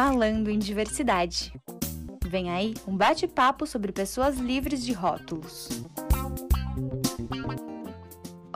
Falando 0.00 0.48
em 0.48 0.60
Diversidade. 0.60 1.52
Vem 2.24 2.52
aí 2.52 2.72
um 2.86 2.96
bate-papo 2.96 3.66
sobre 3.66 3.90
pessoas 3.90 4.38
livres 4.38 4.84
de 4.84 4.92
rótulos. 4.92 5.68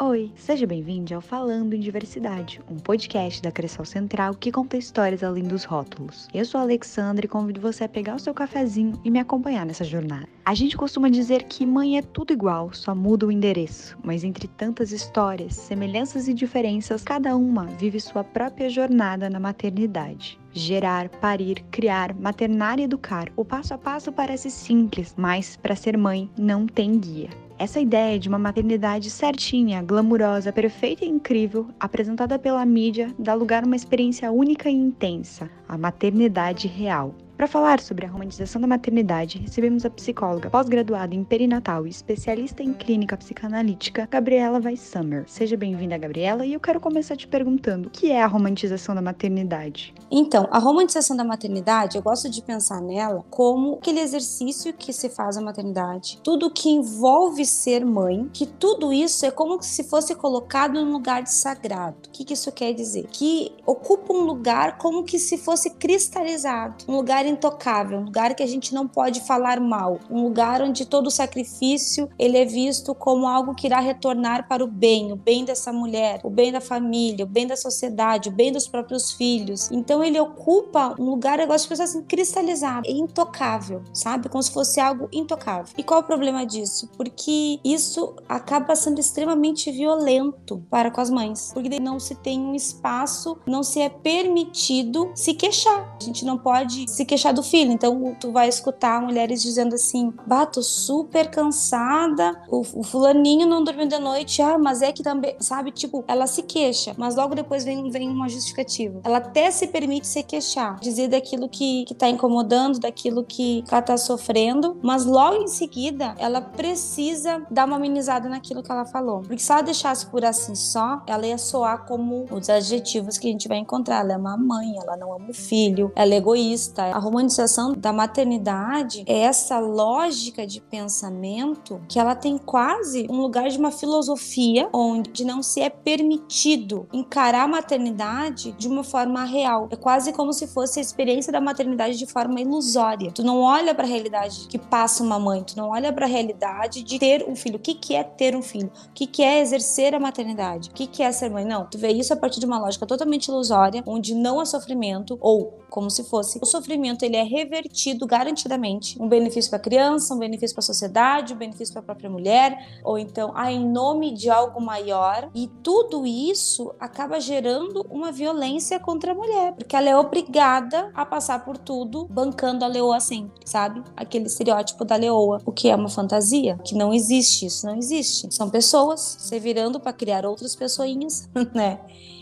Oi, 0.05 0.33
seja 0.35 0.67
bem-vindo 0.67 1.15
ao 1.15 1.21
Falando 1.21 1.75
em 1.75 1.79
Diversidade, 1.79 2.61
um 2.69 2.75
podcast 2.75 3.41
da 3.41 3.53
Cressol 3.53 3.85
Central 3.85 4.35
que 4.35 4.51
conta 4.51 4.77
histórias 4.77 5.23
além 5.23 5.45
dos 5.45 5.63
rótulos. 5.63 6.27
Eu 6.35 6.45
sou 6.45 6.59
a 6.59 6.65
Alexandra 6.65 7.25
e 7.25 7.29
convido 7.29 7.61
você 7.61 7.85
a 7.85 7.89
pegar 7.89 8.17
o 8.17 8.19
seu 8.19 8.35
cafezinho 8.35 9.01
e 9.05 9.11
me 9.13 9.21
acompanhar 9.21 9.65
nessa 9.65 9.85
jornada. 9.85 10.27
A 10.45 10.55
gente 10.55 10.77
costuma 10.77 11.09
dizer 11.09 11.45
que 11.45 11.65
mãe 11.65 11.99
é 11.99 12.03
tudo 12.03 12.33
igual, 12.33 12.73
só 12.73 12.97
muda 12.97 13.29
o 13.29 13.31
endereço, 13.31 13.97
mas 14.03 14.25
entre 14.25 14.49
tantas 14.49 14.91
histórias, 14.91 15.55
semelhanças 15.55 16.27
e 16.27 16.35
diferenças, 16.35 17.05
cada 17.05 17.37
uma 17.37 17.67
vive 17.67 18.01
sua 18.01 18.25
própria 18.25 18.69
jornada 18.69 19.31
na 19.31 19.39
maternidade. 19.39 20.37
Gerar, 20.53 21.11
parir, 21.11 21.63
criar, 21.71 22.13
maternar 22.13 22.81
e 22.81 22.83
educar. 22.83 23.31
O 23.37 23.45
passo 23.45 23.73
a 23.73 23.79
passo 23.79 24.11
parece 24.11 24.51
simples, 24.51 25.15
mas 25.17 25.57
para 25.57 25.77
ser 25.77 25.97
mãe 25.97 26.29
não 26.37 26.67
tem 26.67 26.99
guia. 26.99 27.31
Essa 27.63 27.79
ideia 27.79 28.19
de 28.19 28.29
uma 28.29 28.41
maternidade 28.41 29.09
certinha, 29.09 29.81
glamurosa, 29.81 30.53
perfeita 30.53 31.05
e 31.05 31.09
incrível, 31.09 31.69
apresentada 31.79 32.37
pela 32.37 32.67
mídia, 32.67 33.15
dá 33.17 33.35
lugar 33.35 33.63
a 33.63 33.67
uma 33.67 33.77
experiência 33.77 34.33
única 34.33 34.69
e 34.69 34.75
intensa, 34.75 35.49
a 35.69 35.79
maternidade 35.79 36.67
real. 36.67 37.15
Para 37.43 37.49
falar 37.49 37.81
sobre 37.81 38.07
a 38.07 38.09
romantização 38.09 38.61
da 38.61 38.69
maternidade, 38.69 39.39
recebemos 39.39 39.85
a 39.85 39.91
psicóloga 39.91 40.49
pós-graduada 40.49 41.13
em 41.13 41.25
perinatal 41.25 41.85
e 41.85 41.91
especialista 41.91 42.63
em 42.63 42.73
clínica 42.73 43.17
psicanalítica, 43.17 44.07
Gabriela 44.09 44.61
Weissammer. 44.65 45.25
Seja 45.27 45.57
bem-vinda, 45.57 45.99
Gabriela, 45.99 46.47
e 46.47 46.53
eu 46.53 46.61
quero 46.61 46.79
começar 46.79 47.17
te 47.17 47.27
perguntando: 47.27 47.89
o 47.89 47.91
que 47.91 48.13
é 48.13 48.23
a 48.23 48.29
romantização 48.29 48.95
da 48.95 49.03
maternidade? 49.03 49.93
Então, 50.09 50.47
a 50.53 50.61
romantização 50.61 51.17
da 51.17 51.25
maternidade, 51.25 51.97
eu 51.97 52.03
gosto 52.05 52.31
de 52.31 52.41
pensar 52.41 52.81
nela 52.81 53.25
como 53.29 53.75
aquele 53.75 53.99
exercício 53.99 54.73
que 54.73 54.93
se 54.93 55.09
faz 55.09 55.35
na 55.35 55.43
maternidade, 55.43 56.21
tudo 56.23 56.49
que 56.49 56.69
envolve 56.69 57.45
ser 57.45 57.85
mãe, 57.85 58.31
que 58.33 58.47
tudo 58.47 58.93
isso 58.93 59.27
é 59.27 59.33
como 59.33 59.61
se 59.61 59.83
fosse 59.83 60.15
colocado 60.15 60.75
num 60.75 60.93
lugar 60.93 61.25
de 61.25 61.33
sagrado. 61.33 61.97
O 62.07 62.11
que, 62.13 62.25
que 62.25 62.35
isso 62.35 62.53
quer 62.53 62.73
dizer? 62.73 63.09
Que 63.11 63.51
ocupa 63.67 64.13
um 64.13 64.23
lugar 64.23 64.79
como 64.79 65.03
que 65.03 65.19
se 65.19 65.37
fosse 65.37 65.71
cristalizado, 65.71 66.85
um 66.87 66.95
lugar 66.95 67.32
intocável, 67.33 67.99
um 67.99 68.05
lugar 68.05 68.35
que 68.35 68.43
a 68.43 68.47
gente 68.47 68.75
não 68.75 68.87
pode 68.87 69.21
falar 69.21 69.61
mal, 69.61 69.99
um 70.11 70.23
lugar 70.23 70.63
onde 70.63 70.87
todo 70.87 71.11
sacrifício 71.11 72.09
ele 72.19 72.39
é 72.39 72.45
visto 72.45 72.95
como 72.95 73.27
algo 73.27 73.55
que 73.55 73.67
irá 73.67 73.81
retornar 73.81 74.47
para 74.49 74.65
o 74.65 74.67
bem, 74.67 75.13
o 75.13 75.17
bem 75.17 75.45
dessa 75.45 75.73
mulher, 75.73 76.21
o 76.23 76.31
bem 76.31 76.53
da 76.53 76.61
família, 76.61 77.25
o 77.25 77.29
bem 77.29 77.47
da 77.47 77.57
sociedade, 77.57 78.29
o 78.29 78.33
bem 78.33 78.53
dos 78.53 78.69
próprios 78.69 79.13
filhos. 79.13 79.71
Então 79.71 80.03
ele 80.03 80.21
ocupa 80.21 80.95
um 80.99 81.05
lugar, 81.05 81.41
eu 81.41 81.47
gosto 81.47 81.65
de 81.65 81.69
pensar 81.71 81.85
assim, 81.85 82.03
cristalizado, 82.03 82.89
intocável, 82.89 83.83
sabe? 83.93 84.29
Como 84.29 84.43
se 84.43 84.53
fosse 84.53 84.81
algo 84.81 85.09
intocável. 85.13 85.75
E 85.77 85.83
qual 85.83 86.01
é 86.01 86.03
o 86.03 86.07
problema 86.07 86.45
disso? 86.47 86.89
Porque 86.97 87.59
isso 87.65 88.15
acaba 88.29 88.77
sendo 88.77 89.01
extremamente 89.01 89.71
violento 89.71 90.63
para 90.71 90.91
com 90.91 91.01
as 91.01 91.11
mães, 91.11 91.51
porque 91.53 91.81
não 91.81 91.99
se 91.99 92.15
tem 92.15 92.41
um 92.41 92.55
espaço, 92.55 93.39
não 93.47 93.63
se 93.63 93.81
é 93.81 93.89
permitido 93.89 95.11
se 95.15 95.35
queixar. 95.35 95.97
A 96.01 96.05
gente 96.05 96.25
não 96.25 96.37
pode 96.39 96.91
se 96.91 97.05
queixar 97.05 97.22
do 97.31 97.43
filho. 97.43 97.71
Então 97.71 98.17
tu 98.19 98.33
vai 98.33 98.49
escutar 98.49 99.01
mulheres 99.01 99.43
dizendo 99.43 99.75
assim: 99.75 100.13
bato 100.27 100.63
super 100.63 101.31
cansada, 101.31 102.43
o, 102.49 102.61
o, 102.61 102.83
fulaninho 102.83 103.47
não 103.47 103.63
dormiu 103.63 103.87
de 103.87 103.99
noite, 103.99 104.41
ah, 104.43 104.59
mas 104.59 104.83
é 104.83 104.93
que 104.93 105.03
também, 105.03 105.37
sabe? 105.39 105.71
Tipo, 105.71 106.05
ela 106.09 106.27
se 106.27 106.43
queixa, 106.43 106.95
mas 106.97 107.15
logo 107.15 107.35
depois 107.35 107.65
vem, 107.65 107.91
vem 107.91 108.09
uma 108.09 108.29
justificativa. 108.29 109.01
Ela 109.05 109.19
até 109.19 109.51
se 109.51 109.67
permite 109.67 110.07
se 110.07 110.23
queixar, 110.23 110.81
dizer 110.81 111.09
daquilo 111.09 111.49
que, 111.49 111.85
que 111.85 111.95
tá 111.95 112.09
incomodando, 112.09 112.81
daquilo 112.81 113.23
que 113.23 113.63
ela 113.71 113.83
tá 113.83 113.97
sofrendo, 113.97 114.79
mas 114.83 115.05
logo 115.05 115.37
em 115.37 115.49
seguida 115.49 116.15
ela 116.19 116.41
precisa 116.41 117.45
dar 117.51 117.67
uma 117.67 117.77
amenizada 117.77 118.29
naquilo 118.29 118.63
que 118.63 118.73
ela 118.73 118.85
falou. 118.85 119.21
Porque 119.21 119.43
se 119.43 119.53
ela 119.53 119.63
deixasse 119.63 120.07
por 120.07 120.25
assim 120.25 120.55
só, 120.55 121.03
ela 121.07 121.27
ia 121.27 121.39
soar 121.39 121.87
como 121.87 122.27
os 122.31 122.49
adjetivos 122.49 123.19
que 123.19 123.29
a 123.29 123.31
gente 123.31 123.49
vai 123.49 123.59
encontrar. 123.59 124.01
Ela 124.01 124.15
é 124.15 124.17
uma 124.17 124.37
mãe, 124.37 124.77
ela 124.79 124.97
não 124.97 125.13
ama 125.13 125.31
o 125.31 125.35
filho, 125.35 125.93
ela 125.95 126.15
é 126.15 126.17
egoísta, 126.17 126.83
a 127.03 127.05
romantização 127.05 127.73
da 127.73 127.93
maternidade 127.93 129.03
é 129.09 129.23
essa 129.23 129.59
lógica 129.59 130.47
de 130.47 130.61
pensamento 130.61 131.81
que 131.89 131.99
ela 131.99 132.15
tem 132.15 132.39
quase 132.39 133.09
um 133.11 133.21
lugar 133.21 133.49
de 133.49 133.59
uma 133.59 133.73
filosofia 133.73 134.69
onde 134.73 135.25
não 135.25 135.43
se 135.43 135.61
é 135.61 135.69
permitido 135.69 136.87
encarar 136.93 137.43
a 137.43 137.49
maternidade 137.49 138.53
de 138.53 138.69
uma 138.69 138.85
forma 138.85 139.25
real. 139.25 139.69
É 139.73 139.75
quase 139.75 140.13
como 140.13 140.33
se 140.33 140.47
fosse 140.47 140.79
a 140.79 140.83
experiência 140.83 141.33
da 141.33 141.41
maternidade 141.41 141.99
de 141.99 142.07
forma 142.07 142.41
ilusória. 142.41 143.11
Tu 143.11 143.25
não 143.25 143.41
olha 143.41 143.75
para 143.75 143.85
a 143.85 143.89
realidade 143.89 144.47
que 144.47 144.59
passa 144.59 145.03
uma 145.03 145.19
mãe, 145.19 145.43
tu 145.43 145.57
não 145.57 145.71
olha 145.71 145.93
para 145.93 146.07
a 146.07 146.09
realidade 146.09 146.85
de 146.85 147.01
ter 147.01 147.29
um 147.29 147.35
filho. 147.35 147.57
O 147.57 147.61
que, 147.61 147.75
que 147.75 147.97
é 147.97 148.05
ter 148.05 148.37
um 148.37 148.43
filho? 148.43 148.71
O 148.91 148.93
que, 148.93 149.09
que 149.09 149.25
é 149.25 149.41
exercer 149.41 149.93
a 149.93 149.99
maternidade? 149.99 150.71
O 150.71 150.73
que, 150.73 150.87
que 150.87 151.03
é 151.03 151.11
ser 151.11 151.31
mãe? 151.31 151.45
Não, 151.45 151.67
tu 151.67 151.79
vê 151.79 151.89
isso 151.89 152.13
a 152.13 152.17
partir 152.17 152.39
de 152.39 152.47
uma 152.47 152.61
lógica 152.61 152.87
totalmente 152.87 153.27
ilusória, 153.27 153.83
onde 153.87 154.15
não 154.15 154.39
há 154.39 154.47
sofrimento, 154.47 155.19
ou 155.21 155.59
como 155.69 155.91
se 155.91 156.05
fosse 156.05 156.39
o 156.41 156.47
sofrimento 156.47 156.92
ele 157.01 157.17
é 157.17 157.23
revertido 157.23 158.07
garantidamente. 158.07 159.01
Um 159.01 159.09
benefício 159.09 159.51
para 159.51 159.59
a 159.59 159.63
criança, 159.63 160.15
um 160.15 160.19
benefício 160.19 160.55
para 160.55 160.63
a 160.63 160.67
sociedade, 160.67 161.33
um 161.33 161.37
benefício 161.37 161.73
para 161.73 161.81
a 161.81 161.85
própria 161.85 162.11
mulher, 162.11 162.81
ou 162.85 162.99
então, 162.99 163.33
ah, 163.35 163.51
em 163.51 163.67
nome 163.67 164.13
de 164.13 164.29
algo 164.29 164.61
maior. 164.61 165.31
E 165.35 165.49
tudo 165.63 166.07
isso 166.07 166.75
acaba 166.79 167.21
gerando 167.21 167.87
uma 167.91 168.13
violência 168.13 168.79
contra 168.79 169.13
a 169.13 169.15
mulher, 169.15 169.55
porque 169.55 169.77
ela 169.77 169.89
é 169.89 169.97
obrigada 169.97 170.91
a 170.95 171.07
passar 171.07 171.45
por 171.45 171.57
tudo 171.57 172.07
bancando 172.11 172.65
a 172.65 172.69
leoa 172.69 173.01
sempre, 173.01 173.41
sabe? 173.45 173.83
Aquele 173.97 174.27
estereótipo 174.27 174.85
da 174.85 174.97
leoa, 174.97 175.41
o 175.47 175.53
que 175.53 175.69
é 175.69 175.77
uma 175.77 175.89
fantasia, 175.89 176.59
que 176.65 176.75
não 176.75 176.93
existe, 176.93 177.47
isso 177.47 177.67
não 177.67 177.77
existe. 177.77 178.29
São 178.35 178.51
pessoas 178.51 179.17
se 179.21 179.39
virando 179.39 179.81
para 179.81 179.93
criar 179.93 180.27
outras 180.27 180.55
pessoinhas, 180.55 181.29
né? 181.55 181.79